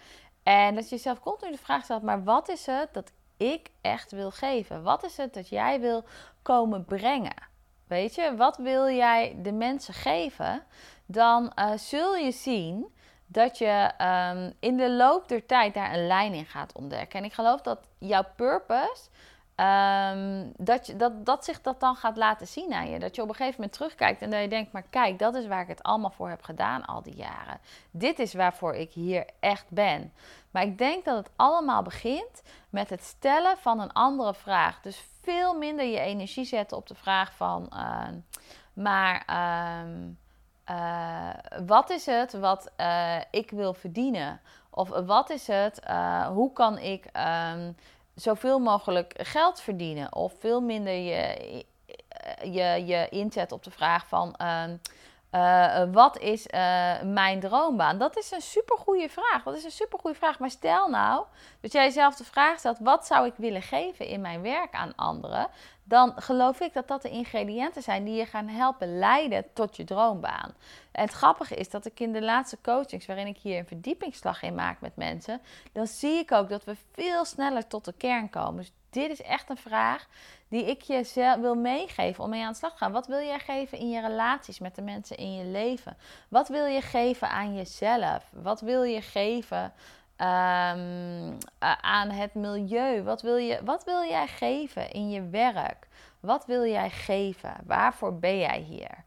En 0.43 0.75
dat 0.75 0.89
je 0.89 0.95
jezelf 0.95 1.19
continu 1.19 1.51
de 1.51 1.57
vraag 1.57 1.83
stelt: 1.83 2.03
maar 2.03 2.23
wat 2.23 2.49
is 2.49 2.65
het 2.65 2.93
dat 2.93 3.11
ik 3.37 3.69
echt 3.81 4.11
wil 4.11 4.31
geven? 4.31 4.83
Wat 4.83 5.03
is 5.03 5.17
het 5.17 5.33
dat 5.33 5.49
jij 5.49 5.79
wil 5.79 6.03
komen 6.41 6.85
brengen? 6.85 7.53
Weet 7.87 8.15
je, 8.15 8.35
wat 8.35 8.57
wil 8.57 8.89
jij 8.89 9.35
de 9.41 9.51
mensen 9.51 9.93
geven? 9.93 10.63
Dan 11.05 11.51
uh, 11.59 11.71
zul 11.77 12.15
je 12.15 12.31
zien 12.31 12.93
dat 13.27 13.57
je 13.57 13.91
um, 14.01 14.53
in 14.59 14.77
de 14.77 14.91
loop 14.91 15.27
der 15.27 15.45
tijd 15.45 15.73
daar 15.73 15.93
een 15.93 16.07
lijn 16.07 16.33
in 16.33 16.45
gaat 16.45 16.73
ontdekken. 16.73 17.19
En 17.19 17.25
ik 17.25 17.33
geloof 17.33 17.61
dat 17.61 17.79
jouw 17.97 18.25
purpose 18.35 19.09
ehm, 19.55 20.45
dat, 20.57 20.87
je, 20.87 20.95
dat, 20.95 21.25
dat 21.25 21.45
zich 21.45 21.61
dat 21.61 21.79
dan 21.79 21.95
gaat 21.95 22.17
laten 22.17 22.47
zien 22.47 22.73
aan 22.73 22.89
je. 22.89 22.99
Dat 22.99 23.15
je 23.15 23.21
op 23.21 23.29
een 23.29 23.35
gegeven 23.35 23.55
moment 23.59 23.77
terugkijkt 23.77 24.21
en 24.21 24.29
dat 24.29 24.41
je 24.41 24.47
denkt, 24.47 24.71
maar 24.71 24.85
kijk, 24.89 25.19
dat 25.19 25.35
is 25.35 25.47
waar 25.47 25.61
ik 25.61 25.67
het 25.67 25.83
allemaal 25.83 26.11
voor 26.11 26.29
heb 26.29 26.43
gedaan 26.43 26.85
al 26.85 27.01
die 27.01 27.15
jaren. 27.15 27.59
Dit 27.91 28.19
is 28.19 28.33
waarvoor 28.33 28.75
ik 28.75 28.91
hier 28.91 29.25
echt 29.39 29.65
ben. 29.69 30.13
Maar 30.51 30.63
ik 30.63 30.77
denk 30.77 31.05
dat 31.05 31.17
het 31.17 31.29
allemaal 31.35 31.81
begint 31.81 32.43
met 32.69 32.89
het 32.89 33.03
stellen 33.03 33.57
van 33.57 33.79
een 33.79 33.93
andere 33.93 34.33
vraag. 34.33 34.81
Dus 34.81 35.03
veel 35.21 35.57
minder 35.57 35.85
je 35.85 35.99
energie 35.99 36.45
zetten 36.45 36.77
op 36.77 36.87
de 36.87 36.95
vraag 36.95 37.33
van, 37.33 37.69
ehm, 37.69 38.15
maar 38.73 39.23
ehm, 39.25 40.09
eh, 40.63 41.29
wat 41.65 41.89
is 41.89 42.05
het 42.05 42.33
wat 42.33 42.71
eh, 42.75 43.17
ik 43.31 43.51
wil 43.51 43.73
verdienen? 43.73 44.39
Of 44.69 44.89
wat 44.89 45.29
is 45.29 45.47
het, 45.47 45.81
uh, 45.89 46.27
hoe 46.27 46.53
kan 46.53 46.77
ik 46.77 47.05
zoveel 48.15 48.59
mogelijk 48.59 49.13
geld 49.17 49.61
verdienen? 49.61 50.15
Of 50.15 50.33
veel 50.39 50.61
minder 50.61 50.93
je, 50.93 51.63
je, 52.43 52.85
je 52.85 53.07
inzet 53.09 53.51
op 53.51 53.63
de 53.63 53.71
vraag 53.71 54.07
van 54.07 54.35
uh, 55.35 55.83
wat 55.91 56.19
is 56.19 56.47
uh, 56.47 57.01
mijn 57.01 57.39
droombaan? 57.39 57.97
Dat 57.97 58.17
is 58.17 58.31
een 58.31 58.41
supergoeie 58.41 59.09
vraag. 59.09 59.43
Dat 59.43 59.55
is 59.55 59.63
een 59.63 59.71
supergoeie 59.71 60.15
vraag. 60.15 60.39
Maar 60.39 60.49
stel 60.49 60.89
nou 60.89 61.25
dat 61.61 61.71
jij 61.71 61.83
jezelf 61.83 62.15
de 62.15 62.23
vraag 62.23 62.59
stelt: 62.59 62.77
wat 62.79 63.05
zou 63.05 63.25
ik 63.25 63.33
willen 63.37 63.61
geven 63.61 64.07
in 64.07 64.21
mijn 64.21 64.41
werk 64.41 64.73
aan 64.73 64.95
anderen? 64.95 65.47
Dan 65.87 66.13
geloof 66.15 66.59
ik 66.59 66.73
dat 66.73 66.87
dat 66.87 67.01
de 67.01 67.09
ingrediënten 67.09 67.81
zijn 67.81 68.03
die 68.03 68.15
je 68.15 68.25
gaan 68.25 68.47
helpen 68.47 68.97
leiden 68.97 69.45
tot 69.53 69.75
je 69.75 69.83
droombaan. 69.83 70.53
En 70.91 71.01
het 71.01 71.11
grappige 71.11 71.55
is 71.55 71.69
dat 71.69 71.85
ik 71.85 71.99
in 71.99 72.13
de 72.13 72.21
laatste 72.21 72.57
coachings, 72.61 73.05
waarin 73.05 73.27
ik 73.27 73.37
hier 73.37 73.57
een 73.57 73.67
verdiepingsslag 73.67 74.41
in 74.41 74.55
maak 74.55 74.81
met 74.81 74.95
mensen, 74.95 75.41
dan 75.71 75.87
zie 75.87 76.17
ik 76.17 76.31
ook 76.31 76.49
dat 76.49 76.63
we 76.63 76.75
veel 76.91 77.25
sneller 77.25 77.67
tot 77.67 77.85
de 77.85 77.93
kern 77.93 78.29
komen. 78.29 78.57
Dus 78.57 78.71
dit 78.89 79.11
is 79.11 79.21
echt 79.21 79.49
een 79.49 79.57
vraag 79.57 80.07
die 80.49 80.65
ik 80.65 80.81
je 80.81 81.37
wil 81.39 81.55
meegeven 81.55 82.23
om 82.23 82.29
mee 82.29 82.43
aan 82.43 82.51
de 82.51 82.57
slag 82.57 82.71
te 82.71 82.77
gaan. 82.77 82.91
Wat 82.91 83.07
wil 83.07 83.19
jij 83.19 83.39
geven 83.39 83.77
in 83.77 83.89
je 83.89 84.01
relaties 84.01 84.59
met 84.59 84.75
de 84.75 84.81
mensen 84.81 85.17
in 85.17 85.33
je 85.35 85.45
leven? 85.45 85.97
Wat 86.29 86.47
wil 86.47 86.65
je 86.65 86.81
geven 86.81 87.29
aan 87.29 87.55
jezelf? 87.55 88.29
Wat 88.31 88.61
wil 88.61 88.83
je 88.83 89.01
geven 89.01 89.73
um, 90.17 91.37
aan 91.81 92.09
het 92.09 92.33
milieu? 92.33 93.03
Wat 93.03 93.21
wil, 93.21 93.37
je, 93.37 93.59
wat 93.63 93.83
wil 93.83 94.03
jij 94.03 94.27
geven 94.27 94.91
in 94.91 95.09
je 95.09 95.29
werk? 95.29 95.87
Wat 96.19 96.45
wil 96.45 96.65
jij 96.65 96.89
geven? 96.89 97.53
Waarvoor 97.65 98.19
ben 98.19 98.37
jij 98.37 98.59
hier? 98.59 99.03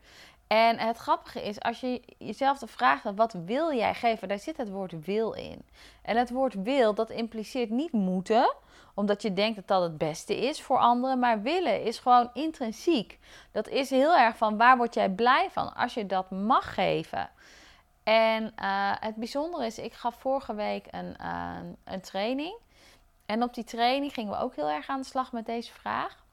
En 0.49 0.79
het 0.79 0.97
grappige 0.97 1.43
is, 1.43 1.61
als 1.61 1.81
je 1.81 2.03
jezelf 2.19 2.59
de 2.59 2.67
vraag 2.67 2.99
stelt, 2.99 3.17
wat 3.17 3.33
wil 3.33 3.75
jij 3.75 3.95
geven? 3.95 4.29
Daar 4.29 4.39
zit 4.39 4.57
het 4.57 4.71
woord 4.71 5.05
wil 5.05 5.33
in. 5.33 5.63
En 6.03 6.17
het 6.17 6.31
woord 6.31 6.55
wil, 6.55 6.95
dat 6.95 7.11
impliceert 7.11 7.71
niet 7.71 7.93
moeten, 7.93 8.55
omdat 8.95 9.23
je 9.23 9.33
denkt 9.33 9.57
dat 9.57 9.69
dat 9.69 9.83
het 9.83 9.99
beste 9.99 10.37
is 10.37 10.63
voor 10.63 10.79
anderen. 10.79 11.19
Maar 11.19 11.43
willen 11.43 11.83
is 11.83 11.99
gewoon 11.99 12.31
intrinsiek. 12.35 13.19
Dat 13.53 13.69
is 13.69 13.91
heel 13.91 14.17
erg 14.17 14.37
van 14.37 14.57
waar 14.57 14.77
word 14.77 14.95
jij 14.95 15.11
blij 15.11 15.49
van 15.51 15.75
als 15.75 15.95
je 15.95 16.07
dat 16.07 16.31
mag 16.31 16.75
geven. 16.75 17.31
En 18.09 18.43
uh, 18.63 18.93
het 19.01 19.17
bijzondere 19.17 19.67
is, 19.67 19.79
ik 19.79 19.93
gaf 19.93 20.15
vorige 20.15 20.55
week 20.55 20.87
een, 20.91 21.17
uh, 21.21 21.57
een 21.85 22.01
training. 22.01 22.57
En 23.27 23.43
op 23.43 23.55
die 23.55 23.65
training 23.65 24.13
gingen 24.13 24.33
we 24.33 24.39
ook 24.39 24.57
heel 24.57 24.69
erg 24.69 24.89
aan 24.89 25.01
de 25.01 25.07
slag 25.07 25.33
met 25.33 25.47
deze 25.47 25.73
vraag. 25.73 26.25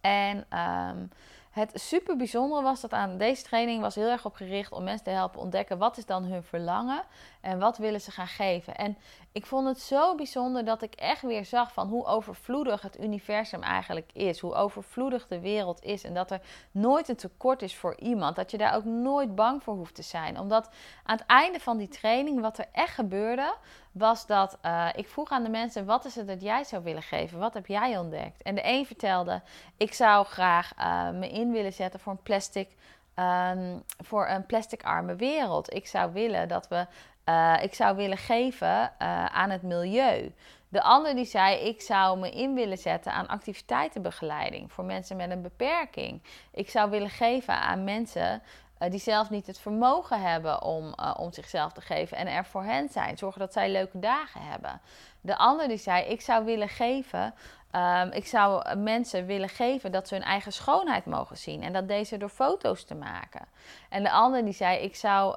En 0.00 0.58
um, 0.58 1.10
het 1.50 1.70
super 1.74 2.16
bijzondere 2.16 2.62
was 2.62 2.80
dat 2.80 2.92
aan 2.92 3.18
deze 3.18 3.42
training 3.42 3.80
was 3.80 3.94
heel 3.94 4.08
erg 4.08 4.24
op 4.24 4.34
gericht 4.34 4.72
om 4.72 4.84
mensen 4.84 5.04
te 5.04 5.10
helpen 5.10 5.40
ontdekken 5.40 5.78
wat 5.78 5.96
is 5.96 6.06
dan 6.06 6.24
hun 6.24 6.42
verlangen 6.42 7.02
en 7.40 7.58
wat 7.58 7.78
willen 7.78 8.00
ze 8.00 8.10
gaan 8.10 8.26
geven. 8.26 8.76
En 8.76 8.98
ik 9.32 9.46
vond 9.46 9.66
het 9.66 9.80
zo 9.80 10.14
bijzonder 10.14 10.64
dat 10.64 10.82
ik 10.82 10.94
echt 10.94 11.22
weer 11.22 11.44
zag 11.44 11.72
van 11.72 11.88
hoe 11.88 12.06
overvloedig 12.06 12.82
het 12.82 13.00
universum 13.00 13.62
eigenlijk 13.62 14.10
is, 14.12 14.40
hoe 14.40 14.54
overvloedig 14.54 15.26
de 15.26 15.40
wereld 15.40 15.82
is 15.82 16.04
en 16.04 16.14
dat 16.14 16.30
er 16.30 16.40
nooit 16.70 17.08
een 17.08 17.16
tekort 17.16 17.62
is 17.62 17.76
voor 17.76 17.96
iemand, 17.98 18.36
dat 18.36 18.50
je 18.50 18.58
daar 18.58 18.74
ook 18.74 18.84
nooit 18.84 19.34
bang 19.34 19.62
voor 19.62 19.74
hoeft 19.74 19.94
te 19.94 20.02
zijn. 20.02 20.38
Omdat 20.38 20.70
aan 21.04 21.16
het 21.16 21.26
einde 21.26 21.60
van 21.60 21.76
die 21.76 21.88
training 21.88 22.40
wat 22.40 22.58
er 22.58 22.66
echt 22.72 22.94
gebeurde, 22.94 23.54
was 23.92 24.26
dat 24.26 24.58
uh, 24.64 24.88
ik 24.94 25.08
vroeg 25.08 25.30
aan 25.30 25.42
de 25.42 25.50
mensen: 25.50 25.86
wat 25.86 26.04
is 26.04 26.14
het 26.14 26.26
dat 26.26 26.42
jij 26.42 26.64
zou 26.64 26.82
willen 26.82 27.02
geven? 27.02 27.38
Wat 27.38 27.54
heb 27.54 27.66
jij 27.66 27.98
ontdekt? 27.98 28.42
En 28.42 28.54
de 28.54 28.64
een 28.64 28.86
vertelde: 28.86 29.42
ik 29.76 29.94
zou 29.94 30.26
graag 30.26 30.72
uh, 30.78 31.10
me 31.10 31.28
in 31.28 31.52
willen 31.52 31.72
zetten 31.72 32.00
voor 32.00 32.12
een 32.12 32.22
plastic. 32.22 32.68
Um, 33.14 33.82
voor 34.04 34.28
een 34.28 34.46
plastic-arme 34.46 35.16
wereld. 35.16 35.74
Ik 35.74 35.86
zou 35.86 36.12
willen 36.12 36.48
dat 36.48 36.68
we. 36.68 36.86
Uh, 37.24 37.62
ik 37.62 37.74
zou 37.74 37.96
willen 37.96 38.18
geven 38.18 39.00
aan 39.30 39.50
het 39.50 39.62
milieu. 39.62 40.32
De 40.70 40.82
ander 40.82 41.14
die 41.14 41.24
zei: 41.24 41.56
ik 41.56 41.80
zou 41.80 42.18
me 42.18 42.30
in 42.30 42.54
willen 42.54 42.78
zetten 42.78 43.12
aan 43.12 43.26
activiteitenbegeleiding 43.26 44.72
voor 44.72 44.84
mensen 44.84 45.16
met 45.16 45.30
een 45.30 45.42
beperking. 45.42 46.22
Ik 46.50 46.70
zou 46.70 46.90
willen 46.90 47.10
geven 47.10 47.54
aan 47.54 47.84
mensen 47.84 48.42
uh, 48.82 48.90
die 48.90 49.00
zelf 49.00 49.30
niet 49.30 49.46
het 49.46 49.58
vermogen 49.58 50.22
hebben 50.22 50.62
om, 50.62 50.94
om 51.16 51.32
zichzelf 51.32 51.72
te 51.72 51.80
geven 51.80 52.16
en 52.16 52.26
er 52.26 52.44
voor 52.44 52.64
hen 52.64 52.88
zijn. 52.88 53.18
Zorgen 53.18 53.40
dat 53.40 53.52
zij 53.52 53.70
leuke 53.70 53.98
dagen 53.98 54.40
hebben. 54.42 54.80
De 55.20 55.36
ander 55.36 55.68
die 55.68 55.76
zei: 55.76 56.04
Ik 56.04 56.20
zou 56.20 56.44
willen 56.44 56.68
geven. 56.68 57.34
Um, 57.76 58.10
ik 58.12 58.26
zou 58.26 58.76
mensen 58.76 59.26
willen 59.26 59.48
geven 59.48 59.92
dat 59.92 60.08
ze 60.08 60.14
hun 60.14 60.24
eigen 60.24 60.52
schoonheid 60.52 61.06
mogen 61.06 61.36
zien. 61.36 61.62
En 61.62 61.72
dat 61.72 61.88
deze 61.88 62.16
door 62.16 62.28
foto's 62.28 62.84
te 62.84 62.94
maken. 62.94 63.46
En 63.88 64.02
de 64.02 64.10
ander 64.10 64.44
die 64.44 64.54
zei: 64.54 64.78
Ik 64.78 64.96
zou 64.96 65.34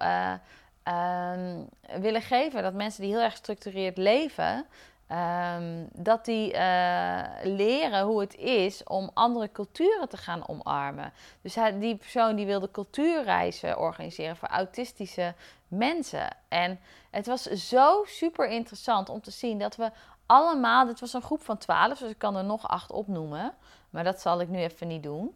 um, 0.87 1.69
willen 2.01 2.21
geven 2.21 2.63
dat 2.63 2.73
mensen 2.73 3.01
die 3.01 3.11
heel 3.11 3.21
erg 3.21 3.31
gestructureerd 3.31 3.97
leven. 3.97 4.65
Um, 5.11 5.87
dat 5.93 6.25
die 6.25 6.53
uh, 6.53 7.23
leren 7.43 8.03
hoe 8.03 8.19
het 8.19 8.35
is 8.35 8.83
om 8.83 9.09
andere 9.13 9.51
culturen 9.51 10.09
te 10.09 10.17
gaan 10.17 10.47
omarmen. 10.47 11.13
Dus 11.41 11.55
hij, 11.55 11.79
die 11.79 11.95
persoon 11.95 12.35
die 12.35 12.45
wilde 12.45 12.71
cultuurreizen 12.71 13.79
organiseren 13.79 14.35
voor 14.35 14.47
autistische 14.47 15.33
mensen. 15.67 16.27
En 16.47 16.79
het 17.11 17.25
was 17.25 17.43
zo 17.43 18.03
super 18.05 18.47
interessant 18.47 19.09
om 19.09 19.21
te 19.21 19.31
zien 19.31 19.59
dat 19.59 19.75
we 19.75 19.91
allemaal, 20.25 20.85
dit 20.85 20.99
was 20.99 21.13
een 21.13 21.21
groep 21.21 21.43
van 21.43 21.57
twaalf, 21.57 21.97
dus 21.97 22.09
ik 22.09 22.17
kan 22.17 22.35
er 22.35 22.43
nog 22.43 22.67
acht 22.67 22.91
opnoemen. 22.91 23.53
Maar 23.89 24.03
dat 24.03 24.21
zal 24.21 24.41
ik 24.41 24.47
nu 24.47 24.59
even 24.59 24.87
niet 24.87 25.03
doen. 25.03 25.35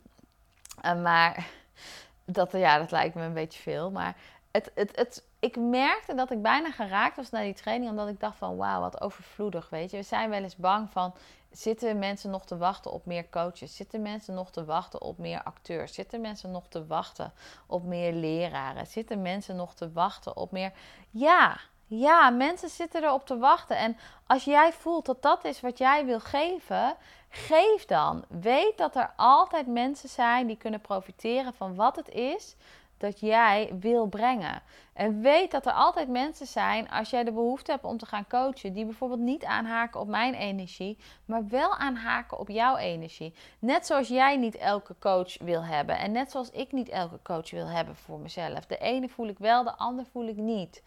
Uh, 0.86 1.02
maar 1.02 1.48
dat, 2.26 2.52
ja, 2.52 2.78
dat 2.78 2.92
lijkt 2.92 3.16
me 3.16 3.24
een 3.24 3.34
beetje 3.34 3.62
veel. 3.62 3.92
Maar 3.92 4.16
het, 4.66 4.92
het, 4.96 5.24
ik 5.40 5.56
merkte 5.56 6.16
dat 6.16 6.32
ik 6.32 6.42
bijna 6.42 6.72
geraakt 6.72 7.16
was 7.16 7.30
naar 7.30 7.44
die 7.44 7.54
training, 7.54 7.90
omdat 7.90 8.08
ik 8.08 8.20
dacht 8.20 8.38
van 8.38 8.58
wauw, 8.58 8.80
wat 8.80 9.02
overvloedig, 9.02 9.70
weet 9.70 9.92
je. 9.92 9.98
We 9.98 10.04
zijn 10.04 10.30
wel 10.30 10.44
eens 10.44 10.56
bang 10.56 10.90
van, 10.92 11.14
zitten 11.52 12.00
mensen 12.00 12.30
nog 12.30 12.46
te 12.46 12.58
wachten 12.58 12.92
op 12.92 13.06
meer 13.06 13.30
coaches? 13.30 13.76
Zitten 13.76 14.02
mensen 14.02 14.34
nog 14.34 14.52
te 14.52 14.66
wachten 14.66 15.02
op 15.02 15.18
meer 15.18 15.44
acteurs? 15.44 15.94
Zitten 15.94 16.22
mensen 16.22 16.52
nog 16.52 16.68
te 16.68 16.86
wachten 16.86 17.34
op 17.68 17.84
meer 17.84 18.14
leraren? 18.14 18.88
Zitten 18.88 19.22
mensen 19.22 19.56
nog 19.56 19.74
te 19.74 19.92
wachten 19.92 20.38
op 20.38 20.52
meer... 20.52 20.72
Ja, 21.10 21.58
ja, 21.90 22.30
mensen 22.30 22.70
zitten 22.70 23.04
erop 23.04 23.26
te 23.26 23.38
wachten. 23.38 23.78
En 23.78 23.98
als 24.28 24.44
jij 24.44 24.74
voelt 24.74 25.06
dat 25.06 25.22
dat 25.22 25.46
is 25.46 25.62
wat 25.62 25.78
jij 25.78 26.06
wil 26.06 26.20
geven, 26.20 26.96
geef 27.30 27.86
dan. 27.86 28.24
Weet 28.28 28.78
dat 28.78 28.96
er 28.96 29.14
altijd 29.16 29.68
mensen 29.68 30.10
zijn 30.10 30.48
die 30.48 30.58
kunnen 30.58 30.82
profiteren 30.82 31.54
van 31.54 31.76
wat 31.76 31.96
het 31.96 32.10
is 32.10 32.56
dat 32.98 33.20
jij 33.20 33.72
wil 33.80 34.06
brengen. 34.08 34.62
En 34.94 35.22
weet 35.22 35.52
dat 35.52 35.66
er 35.66 35.72
altijd 35.72 36.08
mensen 36.08 36.48
zijn, 36.48 36.90
als 36.90 37.10
jij 37.10 37.24
de 37.24 37.32
behoefte 37.32 37.72
hebt 37.72 37.84
om 37.84 37.98
te 37.98 38.06
gaan 38.06 38.28
coachen, 38.28 38.74
die 38.74 38.86
bijvoorbeeld 38.86 39.20
niet 39.20 39.46
aanhaken 39.46 40.00
op 40.00 40.08
mijn 40.08 40.34
energie, 40.34 40.98
maar 41.26 41.48
wel 41.48 41.76
aanhaken 41.76 42.40
op 42.40 42.50
jouw 42.50 42.76
energie. 42.76 43.34
Net 43.60 43.86
zoals 43.86 44.08
jij 44.08 44.38
niet 44.38 44.56
elke 44.56 44.96
coach 45.00 45.38
wil 45.38 45.64
hebben 45.64 45.98
en 46.00 46.12
net 46.12 46.32
zoals 46.32 46.52
ik 46.52 46.72
niet 46.72 46.90
elke 46.90 47.20
coach 47.24 47.52
wil 47.52 47.68
hebben 47.68 47.96
voor 47.96 48.20
mezelf. 48.20 48.66
De 48.66 48.78
ene 48.78 49.10
voel 49.10 49.28
ik 49.28 49.40
wel, 49.40 49.64
de 49.64 49.78
ander 49.78 50.06
voel 50.12 50.28
ik 50.28 50.38
niet. 50.38 50.84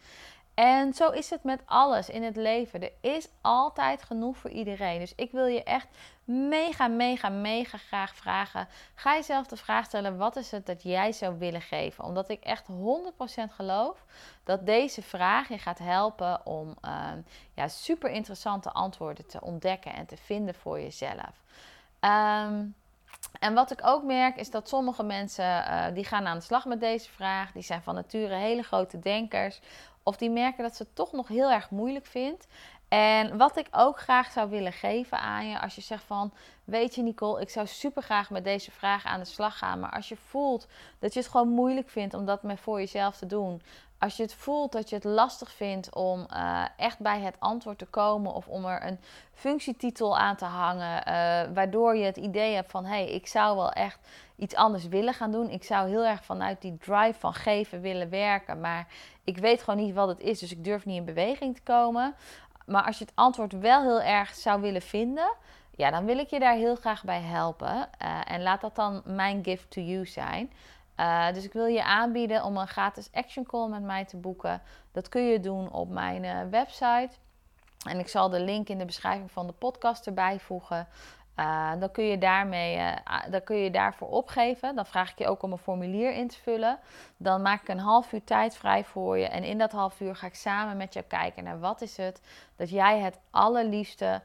En 0.53 0.93
zo 0.93 1.09
is 1.09 1.29
het 1.29 1.43
met 1.43 1.61
alles 1.65 2.09
in 2.09 2.23
het 2.23 2.35
leven. 2.35 2.81
Er 2.81 2.91
is 3.01 3.27
altijd 3.41 4.03
genoeg 4.03 4.37
voor 4.37 4.49
iedereen. 4.49 4.99
Dus 4.99 5.15
ik 5.15 5.31
wil 5.31 5.45
je 5.45 5.63
echt 5.63 5.87
mega, 6.23 6.87
mega, 6.87 7.29
mega 7.29 7.77
graag 7.77 8.15
vragen. 8.15 8.67
Ga 8.95 9.13
jezelf 9.13 9.47
de 9.47 9.57
vraag 9.57 9.85
stellen: 9.85 10.17
wat 10.17 10.35
is 10.35 10.51
het 10.51 10.65
dat 10.65 10.83
jij 10.83 11.11
zou 11.11 11.37
willen 11.37 11.61
geven? 11.61 12.03
Omdat 12.03 12.29
ik 12.29 12.43
echt 12.43 12.65
100% 12.67 12.73
geloof 13.49 14.05
dat 14.43 14.65
deze 14.65 15.01
vraag 15.01 15.47
je 15.47 15.57
gaat 15.57 15.79
helpen 15.79 16.45
om 16.45 16.75
uh, 16.85 17.07
ja, 17.53 17.67
super 17.67 18.09
interessante 18.09 18.71
antwoorden 18.71 19.27
te 19.27 19.41
ontdekken 19.41 19.93
en 19.93 20.05
te 20.05 20.17
vinden 20.17 20.55
voor 20.55 20.79
jezelf. 20.79 21.43
Um, 21.99 22.75
en 23.39 23.53
wat 23.53 23.71
ik 23.71 23.79
ook 23.83 24.03
merk 24.03 24.35
is 24.35 24.49
dat 24.49 24.69
sommige 24.69 25.03
mensen 25.03 25.45
uh, 25.45 25.85
die 25.93 26.05
gaan 26.05 26.27
aan 26.27 26.37
de 26.37 26.43
slag 26.43 26.65
met 26.65 26.79
deze 26.79 27.09
vraag. 27.09 27.51
Die 27.51 27.63
zijn 27.63 27.81
van 27.81 27.95
nature 27.95 28.35
hele 28.35 28.63
grote 28.63 28.99
denkers. 28.99 29.59
Of 30.03 30.17
die 30.17 30.29
merken 30.29 30.63
dat 30.63 30.75
ze 30.75 30.83
het 30.83 30.95
toch 30.95 31.11
nog 31.11 31.27
heel 31.27 31.51
erg 31.51 31.69
moeilijk 31.69 32.05
vindt. 32.05 32.47
En 32.93 33.37
wat 33.37 33.57
ik 33.57 33.67
ook 33.71 33.99
graag 33.99 34.31
zou 34.31 34.49
willen 34.49 34.73
geven 34.73 35.19
aan 35.19 35.49
je, 35.49 35.59
als 35.59 35.75
je 35.75 35.81
zegt 35.81 36.03
van, 36.03 36.33
weet 36.63 36.95
je 36.95 37.01
Nicole, 37.01 37.41
ik 37.41 37.49
zou 37.49 37.67
super 37.67 38.03
graag 38.03 38.29
met 38.29 38.43
deze 38.43 38.71
vraag 38.71 39.05
aan 39.05 39.19
de 39.19 39.25
slag 39.25 39.57
gaan. 39.57 39.79
Maar 39.79 39.91
als 39.91 40.09
je 40.09 40.15
voelt 40.15 40.67
dat 40.99 41.13
je 41.13 41.19
het 41.19 41.29
gewoon 41.29 41.47
moeilijk 41.47 41.89
vindt 41.89 42.13
om 42.13 42.25
dat 42.25 42.43
met 42.43 42.59
voor 42.59 42.79
jezelf 42.79 43.17
te 43.17 43.25
doen. 43.25 43.61
Als 43.99 44.17
je 44.17 44.23
het 44.23 44.33
voelt 44.33 44.71
dat 44.71 44.89
je 44.89 44.95
het 44.95 45.03
lastig 45.03 45.51
vindt 45.51 45.95
om 45.95 46.27
uh, 46.33 46.65
echt 46.77 46.99
bij 46.99 47.19
het 47.19 47.35
antwoord 47.39 47.77
te 47.77 47.85
komen 47.85 48.33
of 48.33 48.47
om 48.47 48.65
er 48.65 48.85
een 48.85 48.99
functietitel 49.33 50.17
aan 50.17 50.35
te 50.35 50.45
hangen, 50.45 50.97
uh, 51.07 51.53
waardoor 51.53 51.95
je 51.95 52.05
het 52.05 52.17
idee 52.17 52.53
hebt 52.55 52.71
van 52.71 52.85
hé, 52.85 53.03
hey, 53.03 53.09
ik 53.09 53.27
zou 53.27 53.55
wel 53.55 53.71
echt 53.71 53.99
iets 54.35 54.55
anders 54.55 54.87
willen 54.87 55.13
gaan 55.13 55.31
doen. 55.31 55.49
Ik 55.49 55.63
zou 55.63 55.89
heel 55.89 56.05
erg 56.05 56.25
vanuit 56.25 56.61
die 56.61 56.77
drive 56.77 57.19
van 57.19 57.33
geven 57.33 57.81
willen 57.81 58.09
werken, 58.09 58.59
maar 58.59 58.87
ik 59.23 59.37
weet 59.37 59.63
gewoon 59.63 59.83
niet 59.83 59.95
wat 59.95 60.07
het 60.07 60.19
is, 60.19 60.39
dus 60.39 60.51
ik 60.51 60.63
durf 60.63 60.85
niet 60.85 60.97
in 60.97 61.05
beweging 61.05 61.55
te 61.55 61.61
komen. 61.61 62.15
Maar 62.71 62.83
als 62.83 62.97
je 62.97 63.03
het 63.03 63.15
antwoord 63.15 63.59
wel 63.59 63.81
heel 63.81 64.01
erg 64.01 64.33
zou 64.33 64.61
willen 64.61 64.81
vinden, 64.81 65.31
ja, 65.75 65.91
dan 65.91 66.05
wil 66.05 66.17
ik 66.17 66.29
je 66.29 66.39
daar 66.39 66.55
heel 66.55 66.75
graag 66.75 67.03
bij 67.03 67.21
helpen. 67.21 67.89
Uh, 68.01 68.19
en 68.25 68.41
laat 68.41 68.61
dat 68.61 68.75
dan 68.75 69.01
mijn 69.05 69.43
gift 69.43 69.71
to 69.71 69.81
you 69.81 70.05
zijn. 70.05 70.51
Uh, 70.97 71.33
dus 71.33 71.43
ik 71.43 71.53
wil 71.53 71.65
je 71.65 71.83
aanbieden 71.83 72.43
om 72.43 72.57
een 72.57 72.67
gratis 72.67 73.09
action 73.13 73.45
call 73.45 73.69
met 73.69 73.81
mij 73.81 74.05
te 74.05 74.17
boeken. 74.17 74.61
Dat 74.91 75.09
kun 75.09 75.21
je 75.21 75.39
doen 75.39 75.71
op 75.71 75.89
mijn 75.89 76.23
uh, 76.23 76.39
website. 76.49 77.09
En 77.87 77.99
ik 77.99 78.07
zal 78.07 78.29
de 78.29 78.39
link 78.39 78.69
in 78.69 78.77
de 78.77 78.85
beschrijving 78.85 79.31
van 79.31 79.47
de 79.47 79.53
podcast 79.53 80.07
erbij 80.07 80.39
voegen. 80.39 80.87
Uh, 81.39 81.71
dan, 81.79 81.91
kun 81.91 82.03
je 82.03 82.17
daarmee, 82.17 82.93
dan 83.29 83.43
kun 83.43 83.57
je 83.57 83.71
daarvoor 83.71 84.09
opgeven. 84.09 84.75
Dan 84.75 84.85
vraag 84.85 85.11
ik 85.11 85.17
je 85.17 85.27
ook 85.27 85.43
om 85.43 85.51
een 85.51 85.57
formulier 85.57 86.13
in 86.13 86.27
te 86.27 86.37
vullen. 86.41 86.79
Dan 87.17 87.41
maak 87.41 87.61
ik 87.61 87.67
een 87.67 87.79
half 87.79 88.11
uur 88.13 88.23
tijd 88.23 88.55
vrij 88.55 88.83
voor 88.83 89.17
je. 89.17 89.27
En 89.27 89.43
in 89.43 89.57
dat 89.57 89.71
half 89.71 89.99
uur 89.99 90.15
ga 90.15 90.27
ik 90.27 90.35
samen 90.35 90.77
met 90.77 90.93
jou 90.93 91.05
kijken 91.05 91.43
naar 91.43 91.59
wat 91.59 91.81
is 91.81 91.97
het 91.97 92.21
dat 92.55 92.69
jij 92.69 92.99
het 92.99 93.19
allerliefste 93.29 94.21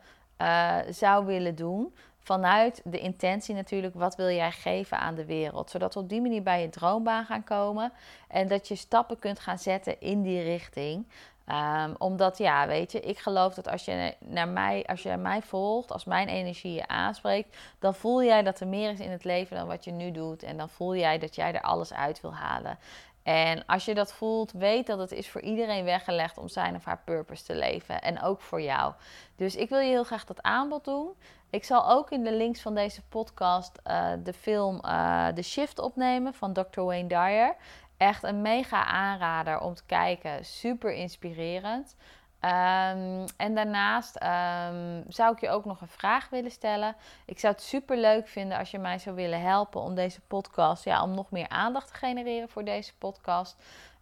zou 0.90 1.26
willen 1.26 1.54
doen 1.54 1.94
vanuit 2.26 2.80
de 2.84 2.98
intentie 2.98 3.54
natuurlijk, 3.54 3.94
wat 3.94 4.16
wil 4.16 4.30
jij 4.30 4.52
geven 4.52 4.98
aan 4.98 5.14
de 5.14 5.24
wereld? 5.24 5.70
Zodat 5.70 5.94
we 5.94 6.00
op 6.00 6.08
die 6.08 6.20
manier 6.20 6.42
bij 6.42 6.62
je 6.62 6.68
droombaan 6.68 7.24
gaan 7.24 7.44
komen 7.44 7.92
en 8.28 8.48
dat 8.48 8.68
je 8.68 8.74
stappen 8.74 9.18
kunt 9.18 9.38
gaan 9.38 9.58
zetten 9.58 10.00
in 10.00 10.22
die 10.22 10.42
richting. 10.42 11.06
Um, 11.50 11.94
omdat, 11.98 12.38
ja, 12.38 12.66
weet 12.66 12.92
je, 12.92 13.00
ik 13.00 13.18
geloof 13.18 13.54
dat 13.54 13.68
als 13.68 13.84
je 13.84 14.14
naar 14.18 14.48
mij, 14.48 14.84
als 14.86 15.02
je 15.02 15.16
mij 15.16 15.42
volgt, 15.42 15.92
als 15.92 16.04
mijn 16.04 16.28
energie 16.28 16.72
je 16.72 16.88
aanspreekt, 16.88 17.56
dan 17.78 17.94
voel 17.94 18.22
jij 18.22 18.42
dat 18.42 18.60
er 18.60 18.66
meer 18.66 18.90
is 18.90 19.00
in 19.00 19.10
het 19.10 19.24
leven 19.24 19.56
dan 19.56 19.66
wat 19.66 19.84
je 19.84 19.90
nu 19.92 20.10
doet. 20.10 20.42
En 20.42 20.56
dan 20.56 20.68
voel 20.68 20.96
jij 20.96 21.18
dat 21.18 21.34
jij 21.34 21.54
er 21.54 21.60
alles 21.60 21.92
uit 21.92 22.20
wil 22.20 22.34
halen. 22.34 22.78
En 23.22 23.66
als 23.66 23.84
je 23.84 23.94
dat 23.94 24.12
voelt, 24.12 24.52
weet 24.52 24.86
dat 24.86 24.98
het 24.98 25.12
is 25.12 25.28
voor 25.30 25.40
iedereen 25.40 25.84
weggelegd 25.84 26.38
om 26.38 26.48
zijn 26.48 26.74
of 26.74 26.84
haar 26.84 27.00
purpose 27.04 27.44
te 27.44 27.54
leven. 27.54 28.02
En 28.02 28.22
ook 28.22 28.40
voor 28.40 28.62
jou. 28.62 28.92
Dus 29.36 29.56
ik 29.56 29.68
wil 29.68 29.78
je 29.78 29.88
heel 29.88 30.04
graag 30.04 30.24
dat 30.24 30.42
aanbod 30.42 30.84
doen. 30.84 31.08
Ik 31.50 31.64
zal 31.64 31.90
ook 31.90 32.10
in 32.10 32.24
de 32.24 32.32
links 32.32 32.60
van 32.60 32.74
deze 32.74 33.02
podcast 33.02 33.78
uh, 33.86 34.08
de 34.22 34.32
film 34.32 34.80
uh, 34.84 35.26
The 35.28 35.42
Shift 35.42 35.78
opnemen 35.78 36.34
van 36.34 36.52
Dr. 36.52 36.80
Wayne 36.80 37.08
Dyer. 37.08 37.56
Echt 37.96 38.22
een 38.22 38.42
mega 38.42 38.84
aanrader 38.84 39.60
om 39.60 39.74
te 39.74 39.84
kijken. 39.86 40.44
Super 40.44 40.92
inspirerend. 40.92 41.96
Um, 42.40 43.24
en 43.36 43.54
daarnaast 43.54 44.22
um, 44.22 45.04
zou 45.08 45.32
ik 45.32 45.40
je 45.40 45.48
ook 45.48 45.64
nog 45.64 45.80
een 45.80 45.88
vraag 45.88 46.28
willen 46.28 46.50
stellen. 46.50 46.96
Ik 47.24 47.38
zou 47.38 47.52
het 47.52 47.62
super 47.62 47.96
leuk 47.96 48.28
vinden 48.28 48.58
als 48.58 48.70
je 48.70 48.78
mij 48.78 48.98
zou 48.98 49.16
willen 49.16 49.40
helpen 49.40 49.80
om 49.80 49.94
deze 49.94 50.20
podcast, 50.20 50.84
ja, 50.84 51.02
om 51.02 51.14
nog 51.14 51.30
meer 51.30 51.48
aandacht 51.48 51.88
te 51.88 51.94
genereren 51.94 52.48
voor 52.48 52.64
deze 52.64 52.96
podcast. 52.98 53.56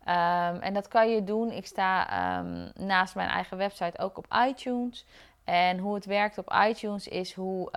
Um, 0.09 0.61
en 0.61 0.75
dat 0.75 0.89
kan 0.89 1.11
je 1.11 1.25
doen. 1.25 1.51
Ik 1.51 1.67
sta 1.67 2.43
naast 2.75 3.15
mijn 3.15 3.29
eigen 3.29 3.57
website 3.57 3.99
ook 3.99 4.19
op 4.19 4.27
iTunes. 4.49 5.07
En 5.45 5.79
hoe 5.79 5.95
het 5.95 6.05
werkt 6.05 6.39
op 6.39 6.57
iTunes 6.69 7.09
is 7.09 7.33
hoe 7.35 7.71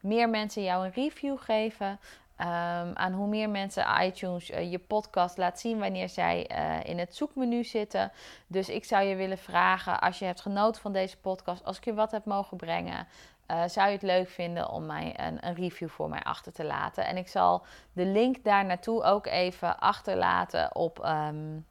meer 0.00 0.28
mensen 0.28 0.62
jou 0.62 0.84
een 0.84 0.92
review 0.92 1.38
geven. 1.38 2.00
Um, 2.40 2.46
aan 2.94 3.12
hoe 3.12 3.26
meer 3.26 3.50
mensen 3.50 4.02
iTunes 4.02 4.50
uh, 4.50 4.70
je 4.70 4.78
podcast 4.78 5.36
laat 5.36 5.60
zien 5.60 5.78
wanneer 5.78 6.08
zij 6.08 6.50
uh, 6.52 6.90
in 6.90 6.98
het 6.98 7.16
zoekmenu 7.16 7.64
zitten. 7.64 8.12
Dus 8.46 8.68
ik 8.68 8.84
zou 8.84 9.04
je 9.04 9.16
willen 9.16 9.38
vragen, 9.38 10.00
als 10.00 10.18
je 10.18 10.24
hebt 10.24 10.40
genoten 10.40 10.82
van 10.82 10.92
deze 10.92 11.16
podcast, 11.16 11.64
als 11.64 11.76
ik 11.76 11.84
je 11.84 11.94
wat 11.94 12.10
heb 12.10 12.24
mogen 12.24 12.56
brengen, 12.56 13.06
uh, 13.50 13.62
zou 13.66 13.86
je 13.86 13.92
het 13.92 14.02
leuk 14.02 14.28
vinden 14.28 14.70
om 14.70 14.86
mij 14.86 15.14
een, 15.16 15.46
een, 15.46 15.54
review 15.54 15.88
voor 15.88 16.08
mij 16.08 16.22
achter 16.22 16.52
te 16.52 16.64
laten. 16.64 17.06
En 17.06 17.16
ik 17.16 17.28
zal 17.28 17.64
de 17.92 18.06
link 18.06 18.44
daar 18.44 18.64
naartoe 18.64 19.02
ook 19.02 19.26
even 19.26 19.78
achterlaten 19.78 20.74
op. 20.74 21.04
Um, 21.04 21.66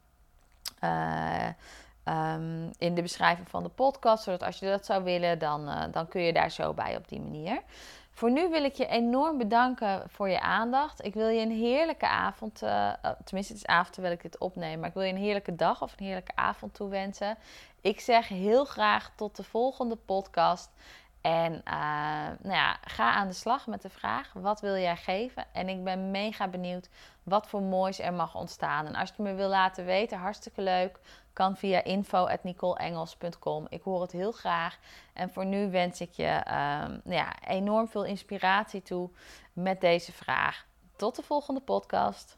um, 2.07 2.71
in 2.77 2.95
de 2.95 3.01
beschrijving 3.01 3.49
van 3.49 3.63
de 3.63 3.69
podcast. 3.69 4.23
Zodat 4.23 4.43
als 4.43 4.59
je 4.59 4.65
dat 4.65 4.85
zou 4.85 5.03
willen, 5.03 5.39
dan, 5.39 5.91
dan 5.91 6.07
kun 6.07 6.21
je 6.21 6.33
daar 6.33 6.51
zo 6.51 6.73
bij 6.73 6.95
op 6.95 7.07
die 7.07 7.21
manier. 7.21 7.61
Voor 8.17 8.31
nu 8.31 8.49
wil 8.49 8.63
ik 8.63 8.75
je 8.75 8.87
enorm 8.87 9.37
bedanken 9.37 10.03
voor 10.09 10.29
je 10.29 10.39
aandacht. 10.39 11.05
Ik 11.05 11.13
wil 11.13 11.27
je 11.27 11.41
een 11.41 11.51
heerlijke 11.51 12.07
avond, 12.07 12.61
uh, 12.63 12.93
tenminste 13.23 13.53
het 13.53 13.61
is 13.61 13.65
avond 13.65 13.93
terwijl 13.93 14.13
ik 14.13 14.21
dit 14.21 14.37
opneem, 14.37 14.79
maar 14.79 14.87
ik 14.87 14.93
wil 14.93 15.03
je 15.03 15.11
een 15.11 15.17
heerlijke 15.17 15.55
dag 15.55 15.81
of 15.81 15.93
een 15.97 16.05
heerlijke 16.05 16.35
avond 16.35 16.73
toewensen. 16.73 17.37
Ik 17.81 17.99
zeg 17.99 18.27
heel 18.27 18.65
graag 18.65 19.11
tot 19.15 19.35
de 19.35 19.43
volgende 19.43 19.95
podcast. 19.95 20.69
En 21.21 21.53
uh, 21.53 21.61
nou 22.41 22.55
ja, 22.55 22.77
ga 22.81 23.11
aan 23.11 23.27
de 23.27 23.33
slag 23.33 23.67
met 23.67 23.81
de 23.81 23.89
vraag: 23.89 24.33
wat 24.33 24.61
wil 24.61 24.75
jij 24.75 24.97
geven? 24.97 25.45
En 25.51 25.69
ik 25.69 25.83
ben 25.83 26.11
mega 26.11 26.47
benieuwd 26.47 26.89
wat 27.23 27.47
voor 27.47 27.61
moois 27.61 27.99
er 27.99 28.13
mag 28.13 28.35
ontstaan. 28.35 28.85
En 28.85 28.95
als 28.95 29.13
je 29.17 29.23
me 29.23 29.33
wil 29.33 29.49
laten 29.49 29.85
weten, 29.85 30.17
hartstikke 30.17 30.61
leuk 30.61 30.99
kan 31.37 31.57
via 31.57 31.83
info.nicoleengels.com. 31.83 33.65
Ik 33.69 33.81
hoor 33.81 34.01
het 34.01 34.11
heel 34.11 34.31
graag. 34.31 34.77
En 35.13 35.29
voor 35.29 35.45
nu 35.45 35.71
wens 35.71 36.01
ik 36.01 36.11
je 36.11 36.43
um, 36.47 37.01
ja, 37.13 37.43
enorm 37.47 37.87
veel 37.87 38.05
inspiratie 38.05 38.81
toe 38.81 39.09
met 39.53 39.81
deze 39.81 40.11
vraag. 40.11 40.65
Tot 40.95 41.15
de 41.15 41.23
volgende 41.23 41.61
podcast. 41.61 42.37